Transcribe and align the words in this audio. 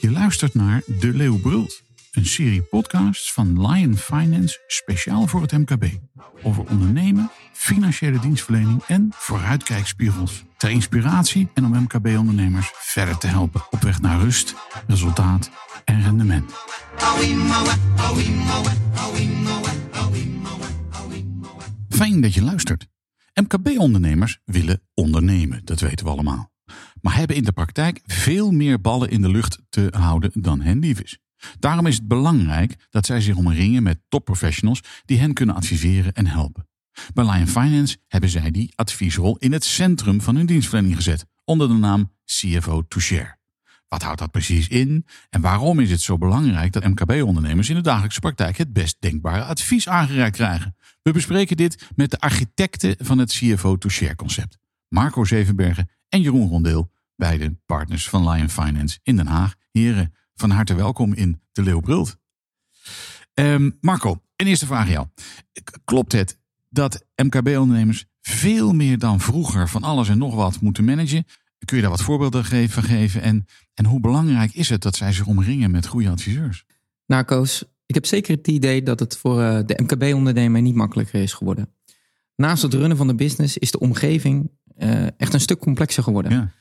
Je 0.00 0.10
luistert 0.10 0.54
naar 0.54 0.82
De 0.86 1.14
Leeuw 1.14 1.38
Brult, 1.38 1.82
een 2.12 2.26
serie 2.26 2.62
podcasts 2.62 3.32
van 3.32 3.66
Lion 3.66 3.96
Finance 3.96 4.60
speciaal 4.66 5.26
voor 5.26 5.42
het 5.42 5.52
MKB. 5.52 5.84
Over 6.42 6.64
ondernemen, 6.64 7.30
financiële 7.52 8.18
dienstverlening 8.18 8.82
en 8.86 9.08
vooruitkijkspiegels. 9.12 10.44
Ter 10.56 10.70
inspiratie 10.70 11.48
en 11.54 11.64
om 11.64 11.72
MKB-ondernemers 11.82 12.70
verder 12.74 13.18
te 13.18 13.26
helpen 13.26 13.64
op 13.70 13.80
weg 13.80 14.00
naar 14.00 14.20
rust, 14.20 14.54
resultaat 14.86 15.50
en 15.84 16.02
rendement. 16.02 16.52
Fijn 21.88 22.20
dat 22.20 22.34
je 22.34 22.42
luistert. 22.42 22.86
MKB-ondernemers 23.34 24.38
willen 24.44 24.82
ondernemen, 24.94 25.60
dat 25.64 25.80
weten 25.80 26.06
we 26.06 26.12
allemaal. 26.12 26.54
Maar 27.00 27.16
hebben 27.16 27.36
in 27.36 27.44
de 27.44 27.52
praktijk 27.52 28.00
veel 28.04 28.50
meer 28.50 28.80
ballen 28.80 29.10
in 29.10 29.22
de 29.22 29.30
lucht 29.30 29.58
te 29.68 29.88
houden 29.90 30.30
dan 30.34 30.60
hen 30.60 30.78
lief 30.78 31.00
is. 31.00 31.18
Daarom 31.58 31.86
is 31.86 31.94
het 31.94 32.08
belangrijk 32.08 32.86
dat 32.90 33.06
zij 33.06 33.20
zich 33.20 33.36
omringen 33.36 33.82
met 33.82 33.98
topprofessionals 34.08 34.80
die 35.04 35.18
hen 35.18 35.34
kunnen 35.34 35.54
adviseren 35.54 36.12
en 36.12 36.26
helpen. 36.26 36.68
Bij 37.14 37.24
Lion 37.24 37.46
Finance 37.46 37.96
hebben 38.08 38.30
zij 38.30 38.50
die 38.50 38.72
adviesrol 38.74 39.36
in 39.36 39.52
het 39.52 39.64
centrum 39.64 40.20
van 40.20 40.36
hun 40.36 40.46
dienstverlening 40.46 40.96
gezet, 40.96 41.26
onder 41.44 41.68
de 41.68 41.74
naam 41.74 42.12
CFO 42.24 42.82
to 42.88 43.00
Share. 43.00 43.36
Wat 43.88 44.02
houdt 44.02 44.18
dat 44.18 44.30
precies 44.30 44.68
in 44.68 45.06
en 45.30 45.40
waarom 45.40 45.80
is 45.80 45.90
het 45.90 46.00
zo 46.00 46.18
belangrijk 46.18 46.72
dat 46.72 46.84
MKB-ondernemers 46.84 47.68
in 47.68 47.74
de 47.74 47.80
dagelijkse 47.80 48.20
praktijk 48.20 48.56
het 48.56 48.72
best 48.72 48.96
denkbare 48.98 49.42
advies 49.42 49.88
aangereikt 49.88 50.36
krijgen? 50.36 50.76
We 51.02 51.12
bespreken 51.12 51.56
dit 51.56 51.88
met 51.94 52.10
de 52.10 52.20
architecten 52.20 52.96
van 52.98 53.18
het 53.18 53.32
CFO 53.32 53.76
to 53.76 53.88
Share 53.88 54.14
concept, 54.14 54.58
Marco 54.88 55.24
Zevenbergen 55.24 55.90
en 56.08 56.20
Jeroen 56.20 56.48
Rondeel, 56.48 56.90
beide 57.16 57.56
partners 57.66 58.08
van 58.08 58.28
Lion 58.28 58.48
Finance 58.48 58.98
in 59.02 59.16
Den 59.16 59.26
Haag. 59.26 59.54
Heren, 59.70 60.14
van 60.34 60.50
harte 60.50 60.74
welkom 60.74 61.12
in 61.12 61.40
de 61.52 61.62
Leeuwbrult. 61.62 62.18
Um, 63.34 63.78
Marco, 63.80 64.22
een 64.36 64.46
eerste 64.46 64.66
vraag 64.66 64.84
aan 64.84 64.90
jou. 64.90 65.06
Klopt 65.84 66.12
het 66.12 66.38
dat 66.68 67.06
MKB-ondernemers 67.16 68.04
veel 68.20 68.72
meer 68.72 68.98
dan 68.98 69.20
vroeger 69.20 69.68
van 69.68 69.82
alles 69.82 70.08
en 70.08 70.18
nog 70.18 70.34
wat 70.34 70.60
moeten 70.60 70.84
managen? 70.84 71.24
Kun 71.64 71.76
je 71.76 71.82
daar 71.82 71.90
wat 71.90 72.02
voorbeelden 72.02 72.68
van 72.68 72.82
geven? 72.82 73.22
En, 73.22 73.46
en 73.74 73.84
hoe 73.84 74.00
belangrijk 74.00 74.54
is 74.54 74.68
het 74.68 74.82
dat 74.82 74.96
zij 74.96 75.12
zich 75.12 75.26
omringen 75.26 75.70
met 75.70 75.86
goede 75.86 76.10
adviseurs? 76.10 76.64
Nou, 77.06 77.24
Koos, 77.24 77.64
ik 77.86 77.94
heb 77.94 78.06
zeker 78.06 78.36
het 78.36 78.48
idee 78.48 78.82
dat 78.82 79.00
het 79.00 79.16
voor 79.16 79.42
eh, 79.42 79.60
de 79.66 79.82
MKB-ondernemer 79.82 80.62
niet 80.62 80.74
makkelijker 80.74 81.22
is 81.22 81.32
geworden. 81.32 81.74
Naast 82.36 82.62
het 82.62 82.74
runnen 82.74 82.96
van 82.96 83.06
de 83.06 83.14
business 83.14 83.58
is 83.58 83.70
de 83.70 83.78
omgeving 83.78 84.50
echt 85.16 85.34
een 85.34 85.40
stuk 85.40 85.58
complexer 85.58 86.02
geworden. 86.02 86.32
Ja. 86.32 86.52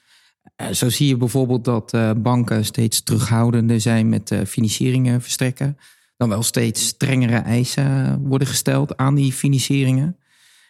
Uh, 0.62 0.74
zo 0.74 0.90
zie 0.90 1.08
je 1.08 1.18
bijvoorbeeld 1.18 1.66
dat 1.66 1.94
uh, 1.94 2.12
banken 2.18 2.66
steeds 2.66 3.04
terughoudender 3.04 3.82
zijn 3.82 4.10
met 4.10 4.36
financieringen 4.48 5.22
verstrekken. 5.22 5.78
Dan 6.18 6.30
wel 6.30 6.44
steeds 6.44 6.88
strengere 6.88 7.38
eisen 7.38 8.20
worden 8.22 8.48
gesteld 8.48 8.98
aan 8.98 9.16
die 9.16 9.34
financieringen. 9.34 10.18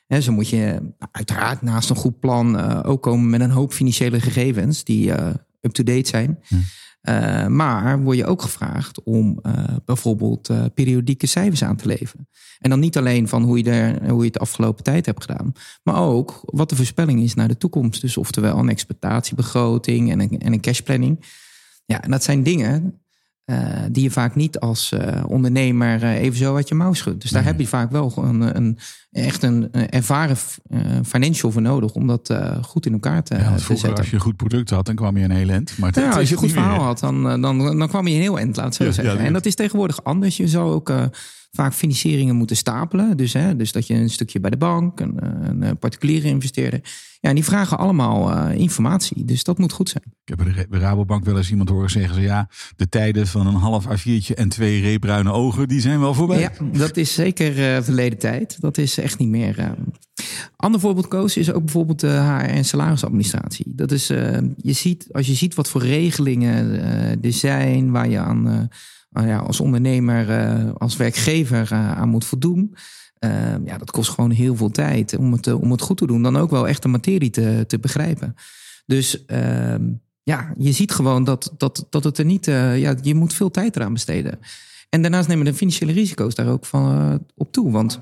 He, 0.07 0.21
zo 0.21 0.31
moet 0.31 0.49
je 0.49 0.91
uiteraard 1.11 1.61
naast 1.61 1.89
een 1.89 1.95
goed 1.95 2.19
plan 2.19 2.83
ook 2.83 3.01
komen 3.01 3.29
met 3.29 3.41
een 3.41 3.49
hoop 3.49 3.73
financiële 3.73 4.21
gegevens 4.21 4.83
die 4.83 5.11
up-to-date 5.61 6.07
zijn. 6.07 6.39
Uh, 7.09 7.47
maar 7.47 8.01
word 8.01 8.17
je 8.17 8.25
ook 8.25 8.41
gevraagd 8.41 9.03
om 9.03 9.39
uh, 9.43 9.53
bijvoorbeeld 9.85 10.49
uh, 10.49 10.65
periodieke 10.73 11.27
cijfers 11.27 11.63
aan 11.63 11.75
te 11.75 11.87
leveren. 11.87 12.27
En 12.59 12.69
dan 12.69 12.79
niet 12.79 12.97
alleen 12.97 13.27
van 13.27 13.43
hoe 13.43 13.57
je, 13.57 13.71
er, 13.71 14.09
hoe 14.09 14.21
je 14.21 14.27
het 14.27 14.39
afgelopen 14.39 14.83
tijd 14.83 15.05
hebt 15.05 15.21
gedaan, 15.21 15.51
maar 15.83 16.01
ook 16.01 16.41
wat 16.45 16.69
de 16.69 16.75
voorspelling 16.75 17.21
is 17.21 17.33
naar 17.33 17.47
de 17.47 17.57
toekomst. 17.57 18.01
Dus 18.01 18.17
oftewel 18.17 18.57
een 18.57 18.69
expectatiebegroting 18.69 20.11
en 20.11 20.19
een, 20.19 20.39
en 20.39 20.53
een 20.53 20.61
cashplanning. 20.61 21.25
Ja, 21.85 22.01
en 22.01 22.11
dat 22.11 22.23
zijn 22.23 22.43
dingen 22.43 22.99
uh, 23.45 23.57
die 23.91 24.03
je 24.03 24.11
vaak 24.11 24.35
niet 24.35 24.59
als 24.59 24.91
uh, 24.91 25.23
ondernemer 25.27 26.03
uh, 26.03 26.21
even 26.21 26.37
zo 26.37 26.55
uit 26.55 26.67
je 26.67 26.75
mouw 26.75 26.93
schudt. 26.93 27.21
Dus 27.21 27.31
daar 27.31 27.43
heb 27.43 27.59
je 27.59 27.67
vaak 27.67 27.91
wel 27.91 28.13
een, 28.17 28.55
een 28.55 28.77
echt 29.11 29.43
een, 29.43 29.71
ervaren 29.71 30.37
financial 31.05 31.51
voor 31.51 31.61
nodig 31.61 31.91
om 31.93 32.07
dat 32.07 32.35
goed 32.61 32.85
in 32.85 32.93
elkaar 32.93 33.23
te, 33.23 33.35
ja, 33.35 33.55
te 33.55 33.63
zetten. 33.63 33.95
Als 33.95 34.09
je 34.09 34.15
een 34.15 34.21
goed 34.21 34.35
product 34.35 34.69
had, 34.69 34.85
dan 34.85 34.95
kwam 34.95 35.17
je 35.17 35.23
een 35.23 35.31
heel 35.31 35.49
end. 35.49 35.77
Maar 35.77 35.99
ja, 35.99 36.09
als 36.09 36.27
je 36.29 36.33
een 36.33 36.41
goed 36.41 36.51
verhaal 36.51 36.81
had, 36.83 36.99
dan, 36.99 37.41
dan, 37.41 37.77
dan 37.77 37.87
kwam 37.87 38.07
je 38.07 38.15
een 38.15 38.21
heel 38.21 38.39
end, 38.39 38.55
laat 38.55 38.75
zo 38.75 38.83
Ja, 38.83 38.91
zeggen. 38.91 39.19
en 39.19 39.33
dat 39.33 39.45
is 39.45 39.55
tegenwoordig 39.55 40.03
anders. 40.03 40.37
Je 40.37 40.47
zou 40.47 40.73
ook 40.73 40.93
vaak 41.55 41.73
financieringen 41.73 42.35
moeten 42.35 42.55
stapelen. 42.55 43.17
Dus, 43.17 43.33
hè, 43.33 43.55
dus 43.55 43.71
dat 43.71 43.87
je 43.87 43.93
een 43.93 44.09
stukje 44.09 44.39
bij 44.39 44.49
de 44.49 44.57
bank, 44.57 44.99
een, 44.99 45.17
een 45.63 45.77
particuliere 45.77 46.27
investeerder. 46.27 46.79
Ja, 47.25 47.29
en 47.29 47.35
die 47.35 47.43
vragen 47.43 47.77
allemaal 47.77 48.31
uh, 48.31 48.59
informatie. 48.59 49.25
Dus 49.25 49.43
dat 49.43 49.57
moet 49.57 49.71
goed 49.71 49.89
zijn. 49.89 50.03
Ik 50.25 50.37
heb 50.37 50.37
bij 50.37 50.79
de 50.79 50.85
Rabobank 50.85 51.25
wel 51.25 51.37
eens 51.37 51.49
iemand 51.49 51.69
horen 51.69 51.89
zeggen: 51.89 52.21
ja, 52.21 52.49
de 52.75 52.89
tijden 52.89 53.27
van 53.27 53.47
een 53.47 53.55
half 53.55 53.85
A4'tje 53.85 54.33
en 54.33 54.49
twee 54.49 54.81
reebruine 54.81 55.31
ogen, 55.31 55.67
die 55.67 55.81
zijn 55.81 55.99
wel 55.99 56.13
voorbij. 56.13 56.39
Ja, 56.39 56.51
dat 56.71 56.97
is 56.97 57.13
zeker 57.13 57.75
uh, 57.75 57.83
verleden 57.83 58.19
tijd. 58.19 58.61
Dat 58.61 58.77
is 58.77 58.97
echt 58.97 59.19
niet 59.19 59.29
meer. 59.29 59.59
Uh... 59.59 59.69
Ander 60.55 60.79
voorbeeld, 60.79 61.07
Koos, 61.07 61.37
is 61.37 61.51
ook 61.51 61.63
bijvoorbeeld 61.63 61.99
de 61.99 62.07
HR 62.07 62.45
en 62.45 62.65
salarisadministratie. 62.65 63.65
Dat 63.67 63.91
is, 63.91 64.07
je 64.07 64.73
ziet, 64.73 65.07
als 65.11 65.27
je 65.27 65.33
ziet 65.33 65.55
wat 65.55 65.69
voor 65.69 65.81
regelingen 65.81 66.81
er 67.23 67.33
zijn 67.33 67.91
waar 67.91 68.09
je 68.09 68.19
aan 68.19 68.69
ja, 69.23 69.37
als 69.37 69.59
ondernemer, 69.59 70.29
uh, 70.29 70.71
als 70.77 70.95
werkgever 70.95 71.69
uh, 71.71 71.91
aan 71.91 72.09
moet 72.09 72.25
voldoen. 72.25 72.75
Uh, 73.19 73.65
ja, 73.65 73.77
dat 73.77 73.91
kost 73.91 74.09
gewoon 74.09 74.31
heel 74.31 74.55
veel 74.55 74.69
tijd 74.69 75.17
om 75.17 75.31
het, 75.31 75.53
om 75.53 75.71
het 75.71 75.81
goed 75.81 75.97
te 75.97 76.07
doen. 76.07 76.23
Dan 76.23 76.37
ook 76.37 76.49
wel 76.49 76.67
echt 76.67 76.81
de 76.81 76.87
materie 76.87 77.29
te, 77.29 77.63
te 77.67 77.79
begrijpen. 77.79 78.35
Dus 78.85 79.25
ehm, 79.25 79.83
ja, 80.23 80.53
je 80.57 80.71
ziet 80.71 80.91
gewoon 80.91 81.23
dat, 81.23 81.53
dat, 81.57 81.87
dat 81.89 82.03
het 82.03 82.17
er 82.17 82.25
niet... 82.25 82.45
ja, 82.45 82.95
je 83.01 83.15
moet 83.15 83.33
veel 83.33 83.51
tijd 83.51 83.75
eraan 83.75 83.93
besteden. 83.93 84.39
En 84.89 85.01
daarnaast 85.01 85.27
nemen 85.27 85.45
de 85.45 85.53
financiële 85.53 85.91
risico's 85.91 86.35
daar 86.35 86.47
ook 86.47 86.65
van, 86.65 87.19
op 87.35 87.51
toe. 87.51 87.71
Want 87.71 88.01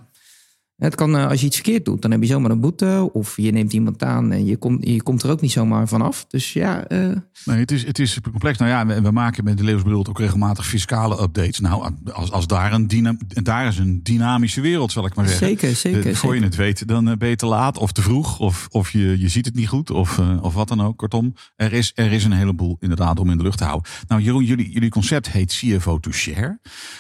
het 0.78 0.96
kan, 0.96 1.16
als 1.16 1.40
je 1.40 1.46
iets 1.46 1.56
verkeerd 1.56 1.86
doet, 1.86 2.02
dan 2.02 2.12
heb 2.12 2.22
je 2.22 2.28
zomaar 2.28 2.52
een 2.52 2.60
boete. 2.60 3.10
Of 3.14 3.38
je 3.38 3.52
neemt 3.52 3.74
iemand 3.74 4.04
aan 4.04 4.32
en 4.32 4.46
je 4.46 4.58
komt, 4.58 4.88
je 4.88 5.04
komt 5.04 5.24
er 5.24 5.32
ook 5.32 5.42
niet 5.42 5.52
zomaar 5.52 5.88
vanaf. 5.88 6.26
Dus 6.28 6.54
ja. 6.54 6.92
Uh... 6.92 7.16
Nee, 7.46 7.58
het 7.58 7.72
is, 7.72 7.86
het 7.86 8.00
is 8.00 8.20
complex. 8.22 8.58
Nou 8.58 8.72
ja, 8.72 8.86
we, 8.86 9.02
we 9.02 9.12
maken 9.12 9.44
met 9.44 9.58
de 9.58 9.64
Leeuwsbrult 9.64 10.10
ook 10.10 10.20
regelmatig 10.20 10.68
fiscale 10.68 11.22
updates. 11.22 11.60
Nou, 11.60 11.92
als, 12.14 12.32
als 12.32 12.48
daar, 12.48 12.74
een 12.74 12.88
dynam, 12.88 13.18
daar 13.28 13.68
is 13.68 13.78
een 13.78 14.00
dynamische 14.04 14.62
wereld, 14.62 14.92
zal 14.92 15.06
ik 15.06 15.16
maar 15.16 15.28
zeggen. 15.28 15.48
Zeker, 15.48 15.76
zeker. 15.76 16.08
Uh, 16.08 16.16
voor 16.16 16.36
je 16.36 16.44
het 16.44 16.56
weet, 16.56 16.88
dan 16.88 17.18
ben 17.18 17.30
je 17.30 17.36
te 17.36 17.46
laat 17.46 17.78
of 17.78 17.92
te 17.92 18.02
vroeg. 18.02 18.40
Of, 18.40 18.68
of 18.72 18.90
je, 18.90 19.20
je 19.20 19.28
ziet 19.28 19.46
het 19.46 19.56
niet 19.56 19.68
goed. 19.68 19.92
Of, 19.92 20.18
uh, 20.18 20.44
of 20.44 20.54
wat 20.54 20.68
dan 20.68 20.82
ook. 20.82 20.98
Kortom, 20.98 21.34
er 21.56 21.74
is, 21.74 21.92
er 21.96 22.12
is 22.12 22.24
een 22.24 22.32
heleboel 22.32 22.78
inderdaad 22.80 23.20
om 23.20 23.30
in 23.30 23.38
de 23.38 23.44
lucht 23.44 23.58
te 23.58 23.64
houden. 23.64 23.92
Nou, 24.08 24.22
Jeroen, 24.22 24.44
jullie, 24.44 24.72
jullie 24.72 24.90
concept 24.90 25.32
heet 25.32 25.54
CFO 25.54 26.00
to 26.00 26.12
Share. 26.12 26.60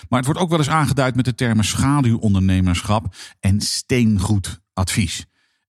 Maar 0.09 0.19
het 0.19 0.25
wordt 0.25 0.41
ook 0.41 0.50
wel 0.50 0.59
eens 0.59 0.69
aangeduid 0.69 1.16
met 1.16 1.25
de 1.25 1.35
termen 1.35 1.66
schaduwondernemerschap 1.66 3.16
en 3.40 3.61
steengoed 3.63 4.62
advies. 4.74 5.25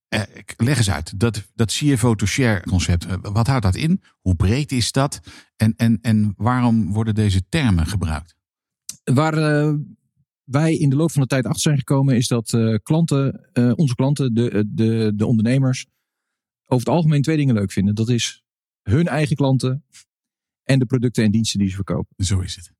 Eh, 0.08 0.22
leg 0.56 0.76
eens 0.76 0.90
uit, 0.90 1.20
dat, 1.20 1.50
dat 1.54 1.72
CFO-to-share 1.72 2.60
concept, 2.60 3.06
wat 3.20 3.46
houdt 3.46 3.64
dat 3.64 3.74
in? 3.74 4.02
Hoe 4.20 4.34
breed 4.34 4.72
is 4.72 4.92
dat? 4.92 5.20
En, 5.56 5.74
en, 5.76 5.98
en 6.00 6.34
waarom 6.36 6.92
worden 6.92 7.14
deze 7.14 7.48
termen 7.48 7.86
gebruikt? 7.86 8.36
Waar 9.04 9.38
uh, 9.38 9.74
wij 10.44 10.74
in 10.74 10.90
de 10.90 10.96
loop 10.96 11.10
van 11.10 11.22
de 11.22 11.28
tijd 11.28 11.44
achter 11.44 11.60
zijn 11.60 11.78
gekomen, 11.78 12.16
is 12.16 12.28
dat 12.28 12.78
klanten, 12.82 13.50
onze 13.76 13.94
klanten, 13.94 14.34
de, 14.34 14.64
de, 14.68 15.12
de 15.14 15.26
ondernemers, 15.26 15.86
over 16.66 16.86
het 16.86 16.94
algemeen 16.94 17.22
twee 17.22 17.36
dingen 17.36 17.54
leuk 17.54 17.72
vinden. 17.72 17.94
Dat 17.94 18.08
is 18.08 18.44
hun 18.82 19.06
eigen 19.06 19.36
klanten 19.36 19.84
en 20.62 20.78
de 20.78 20.86
producten 20.86 21.24
en 21.24 21.30
diensten 21.30 21.58
die 21.58 21.68
ze 21.68 21.74
verkopen. 21.74 22.24
Zo 22.24 22.40
is 22.40 22.56
het. 22.56 22.72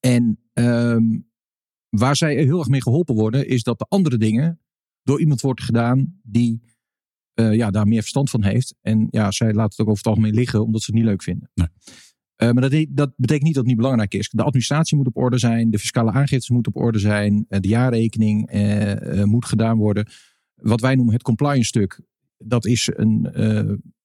En 0.00 0.38
um, 0.52 1.30
waar 1.88 2.16
zij 2.16 2.34
heel 2.34 2.58
erg 2.58 2.68
mee 2.68 2.82
geholpen 2.82 3.14
worden, 3.14 3.46
is 3.46 3.62
dat 3.62 3.78
de 3.78 3.86
andere 3.88 4.18
dingen 4.18 4.60
door 5.02 5.20
iemand 5.20 5.40
wordt 5.40 5.62
gedaan 5.62 6.20
die 6.22 6.62
uh, 7.34 7.54
ja, 7.54 7.70
daar 7.70 7.86
meer 7.86 8.00
verstand 8.00 8.30
van 8.30 8.42
heeft. 8.44 8.74
En 8.80 9.06
ja, 9.10 9.30
zij 9.30 9.52
laten 9.52 9.70
het 9.70 9.80
ook 9.80 9.86
over 9.88 9.98
het 9.98 10.06
algemeen 10.06 10.34
liggen 10.34 10.64
omdat 10.64 10.82
ze 10.82 10.90
het 10.90 11.00
niet 11.00 11.08
leuk 11.08 11.22
vinden. 11.22 11.50
Nee. 11.54 11.68
Uh, 12.36 12.50
maar 12.50 12.70
dat, 12.70 12.86
dat, 12.88 13.12
betekent 13.16 13.44
niet 13.44 13.54
dat 13.54 13.62
het 13.62 13.72
niet 13.72 13.80
belangrijk 13.80 14.14
is. 14.14 14.28
De 14.28 14.42
administratie 14.42 14.96
moet 14.96 15.06
op 15.06 15.16
orde 15.16 15.38
zijn, 15.38 15.70
de 15.70 15.78
fiscale 15.78 16.10
aangiftes 16.10 16.50
moeten 16.50 16.74
op 16.74 16.82
orde 16.82 16.98
zijn, 16.98 17.46
uh, 17.48 17.60
de 17.60 17.68
jaarrekening 17.68 18.50
moet 19.24 19.44
gedaan 19.44 19.76
worden. 19.76 20.06
Wat 20.54 20.80
wij 20.80 20.94
noemen 20.94 21.14
het 21.14 21.22
compliance 21.22 21.68
stuk, 21.68 22.00
dat 22.38 22.66
is 22.66 22.90
een, 22.94 23.28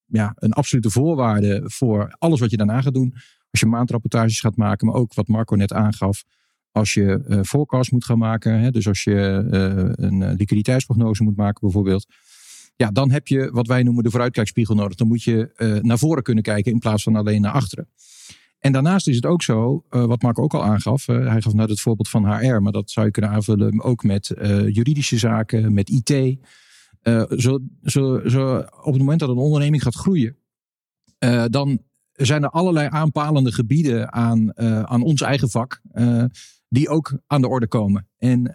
ja, 0.06 0.34
een 0.36 0.54
absolute 0.54 0.90
voorwaarde 0.90 1.62
voor 1.64 2.16
alles 2.18 2.40
wat 2.40 2.52
je 2.52 2.58
daarna 2.58 2.82
gaat 2.82 2.94
doen. 2.94 3.14
Als 3.50 3.60
je 3.60 3.66
maandrapportages 3.66 4.40
gaat 4.40 4.56
maken, 4.56 4.88
maar 4.88 4.96
ook 4.96 5.14
wat 5.14 5.28
Marco 5.28 5.56
net 5.56 5.74
aangaf, 5.74 6.24
als 6.78 6.94
je 6.94 7.24
uh, 7.28 7.40
forecast 7.42 7.92
moet 7.92 8.06
gaan 8.06 8.18
maken, 8.18 8.60
hè, 8.60 8.72
dus 8.72 8.88
als 8.88 9.04
je 9.04 9.48
uh, 9.52 10.06
een 10.06 10.36
liquiditeitsprognose 10.36 11.24
moet 11.24 11.36
maken 11.36 11.62
bijvoorbeeld, 11.62 12.06
ja, 12.76 12.92
dan 12.92 13.12
heb 13.12 13.28
je 13.28 13.50
wat 13.52 13.68
wij 13.68 13.84
noemen 13.84 14.04
de 14.04 14.10
vooruitkijkspiegel 14.10 14.76
nodig. 14.76 14.96
Dan 14.96 15.08
moet 15.08 15.24
je 15.24 15.80
naar 15.82 15.98
voren 15.98 16.24
kunnen 16.24 16.44
kijken 16.44 16.72
in 16.72 16.80
plaats 16.80 17.04
van 17.04 17.16
alleen 17.16 17.42
naar 17.42 17.52
achteren. 17.52 17.90
En 18.60 18.72
daarnaast 18.72 19.08
is 19.08 19.16
het 19.16 19.26
ook 19.26 19.44
zo, 19.44 19.84
wat 19.90 20.22
Marco 20.22 20.44
ook 20.44 20.54
al 20.54 20.64
aangaf, 20.64 21.06
hij 21.06 21.42
gaf 21.42 21.54
net 21.54 21.70
het 21.70 21.80
voorbeeld 21.80 22.10
van 22.10 22.36
HR, 22.36 22.60
maar 22.62 22.72
dat 22.72 22.92
zou 22.92 23.06
je 23.06 23.12
kunnen 23.12 23.32
aanvullen 23.32 23.84
ook 23.84 24.04
met 24.04 24.32
juridische 24.68 25.18
zaken, 25.18 25.74
met 25.74 25.90
IT. 25.90 26.38
zo, 27.30 27.60
zo, 27.84 28.22
zo, 28.28 28.58
op 28.58 28.92
het 28.94 28.98
moment 28.98 29.20
dat 29.20 29.30
een 29.30 29.38
onderneming 29.38 29.84
gaat 29.84 29.96
groeien, 29.96 30.38
dan 31.50 31.80
zijn 32.26 32.44
er 32.44 32.50
allerlei 32.50 32.88
aanpalende 32.92 33.52
gebieden 33.52 34.14
aan, 34.14 34.58
aan 34.88 35.02
ons 35.02 35.22
eigen 35.22 35.50
vak. 35.50 35.82
die 36.70 36.90
ook 36.90 37.20
aan 37.28 37.42
de 37.42 37.48
orde 37.48 37.68
komen. 37.68 38.08
En 38.18 38.54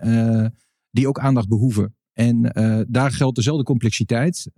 die 0.90 1.08
ook 1.08 1.18
aandacht 1.18 1.48
behoeven. 1.48 1.96
En 2.12 2.42
daar 2.88 3.10
geldt 3.10 3.36
dezelfde 3.36 3.64
complexiteit. 3.64 4.50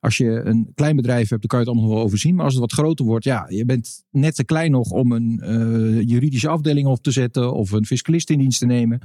Als 0.00 0.16
je 0.16 0.40
een 0.44 0.70
klein 0.74 0.96
bedrijf 0.96 1.28
hebt, 1.28 1.40
dan 1.40 1.50
kan 1.50 1.58
je 1.58 1.64
het 1.64 1.74
allemaal 1.74 1.94
wel 1.94 2.04
overzien. 2.04 2.34
Maar 2.34 2.44
als 2.44 2.52
het 2.52 2.62
wat 2.62 2.72
groter 2.72 3.04
wordt, 3.04 3.24
ja, 3.24 3.46
je 3.48 3.64
bent 3.64 4.04
net 4.10 4.34
te 4.34 4.44
klein 4.44 4.70
nog 4.70 4.90
om 4.90 5.12
een 5.12 5.40
juridische 6.06 6.48
afdeling 6.48 6.86
op 6.86 7.02
te 7.02 7.10
zetten. 7.10 7.52
Of 7.52 7.70
een 7.70 7.86
fiscalist 7.86 8.30
in 8.30 8.38
dienst 8.38 8.58
te 8.58 8.66
nemen. 8.66 9.00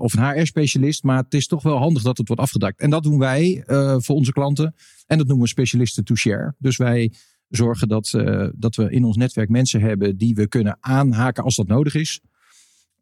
of 0.00 0.16
een 0.16 0.30
HR-specialist. 0.30 1.02
Maar 1.02 1.22
het 1.22 1.34
is 1.34 1.46
toch 1.46 1.62
wel 1.62 1.76
handig 1.76 2.02
dat 2.02 2.18
het 2.18 2.28
wordt 2.28 2.42
afgedakt. 2.42 2.80
En 2.80 2.90
dat 2.90 3.02
doen 3.02 3.18
wij 3.18 3.62
voor 3.96 4.16
onze 4.16 4.32
klanten. 4.32 4.74
En 5.06 5.18
dat 5.18 5.26
noemen 5.26 5.44
we 5.44 5.50
specialisten 5.50 6.04
to 6.04 6.14
share. 6.14 6.54
Dus 6.58 6.76
wij 6.76 7.12
zorgen 7.48 7.88
dat, 7.88 8.10
dat 8.54 8.76
we 8.76 8.90
in 8.90 9.04
ons 9.04 9.16
netwerk 9.16 9.48
mensen 9.48 9.80
hebben 9.80 10.16
die 10.16 10.34
we 10.34 10.48
kunnen 10.48 10.76
aanhaken 10.80 11.44
als 11.44 11.56
dat 11.56 11.66
nodig 11.66 11.94
is. 11.94 12.20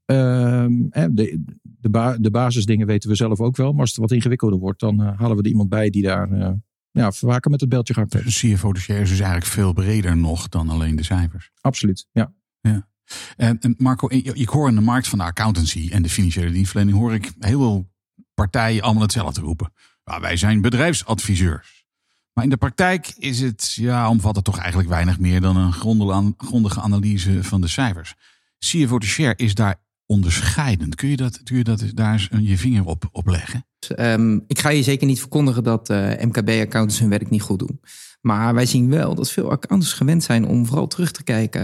Ehm, 0.04 0.72
de, 0.90 1.42
de, 1.62 2.16
de, 2.20 2.30
basisdingen 2.30 2.86
weten 2.86 3.10
we 3.10 3.16
zelf 3.16 3.40
ook 3.40 3.56
wel. 3.56 3.72
Maar 3.72 3.80
als 3.80 3.90
het 3.90 3.98
wat 3.98 4.12
ingewikkelder 4.12 4.58
wordt, 4.58 4.80
dan 4.80 5.00
uh, 5.00 5.18
halen 5.18 5.36
we 5.36 5.42
er 5.42 5.48
iemand 5.48 5.68
bij 5.68 5.90
die 5.90 6.02
daar 6.02 6.30
uh, 6.32 6.50
ja, 6.90 7.12
vaker 7.12 7.50
met 7.50 7.60
het 7.60 7.68
beltje 7.68 7.94
gaat. 7.94 8.10
Dus 8.10 8.42
een 8.42 8.54
CFO 8.54 8.72
dossier 8.72 9.00
is 9.00 9.08
dus 9.08 9.18
eigenlijk 9.18 9.50
veel 9.50 9.72
breder 9.72 10.16
nog 10.16 10.48
dan 10.48 10.68
alleen 10.68 10.96
de 10.96 11.02
cijfers. 11.02 11.50
Absoluut, 11.60 12.06
ja. 12.12 12.32
ja. 12.60 12.88
En 13.36 13.74
Marco, 13.78 14.08
ik 14.10 14.48
hoor 14.48 14.68
in 14.68 14.74
de 14.74 14.80
markt 14.80 15.08
van 15.08 15.18
de 15.18 15.24
accountancy 15.24 15.88
en 15.92 16.02
de 16.02 16.08
financiële 16.08 16.50
dienstverlening 16.50 16.98
hoor 16.98 17.14
ik 17.14 17.32
heel 17.38 17.58
veel 17.58 17.90
partijen 18.34 18.82
allemaal 18.82 19.02
hetzelfde 19.02 19.40
roepen. 19.40 19.72
Maar 20.04 20.20
wij 20.20 20.36
zijn 20.36 20.60
bedrijfsadviseurs. 20.60 21.83
Maar 22.34 22.44
in 22.44 22.50
de 22.50 22.56
praktijk 22.56 23.14
is 23.18 23.40
het, 23.40 23.72
ja, 23.74 24.08
omvat 24.08 24.36
het 24.36 24.44
toch 24.44 24.58
eigenlijk 24.58 24.88
weinig 24.88 25.18
meer 25.18 25.40
dan 25.40 25.56
een 25.56 25.72
grondige 26.36 26.80
analyse 26.80 27.44
van 27.44 27.60
de 27.60 27.68
cijfers. 27.68 28.14
CFO 28.58 28.98
de 28.98 29.06
share 29.06 29.34
is 29.36 29.54
daar 29.54 29.76
onderscheidend. 30.06 30.94
Kun 30.94 31.08
je, 31.08 31.16
dat, 31.16 31.42
kun 31.42 31.56
je 31.56 31.64
dat, 31.64 31.84
daar 31.94 32.12
eens 32.12 32.28
je 32.48 32.58
vinger 32.58 32.84
op, 32.84 33.08
op 33.12 33.26
leggen? 33.26 33.66
Um, 33.98 34.44
ik 34.46 34.58
ga 34.58 34.68
je 34.68 34.82
zeker 34.82 35.06
niet 35.06 35.18
verkondigen 35.20 35.64
dat 35.64 35.90
uh, 35.90 36.08
MKB-accountants 36.20 36.98
hun 36.98 37.08
werk 37.08 37.30
niet 37.30 37.42
goed 37.42 37.58
doen. 37.58 37.80
Maar 38.20 38.54
wij 38.54 38.66
zien 38.66 38.90
wel 38.90 39.14
dat 39.14 39.30
veel 39.30 39.50
accountants 39.50 39.92
gewend 39.92 40.22
zijn 40.22 40.46
om 40.46 40.66
vooral 40.66 40.86
terug 40.86 41.10
te 41.12 41.22
kijken 41.22 41.62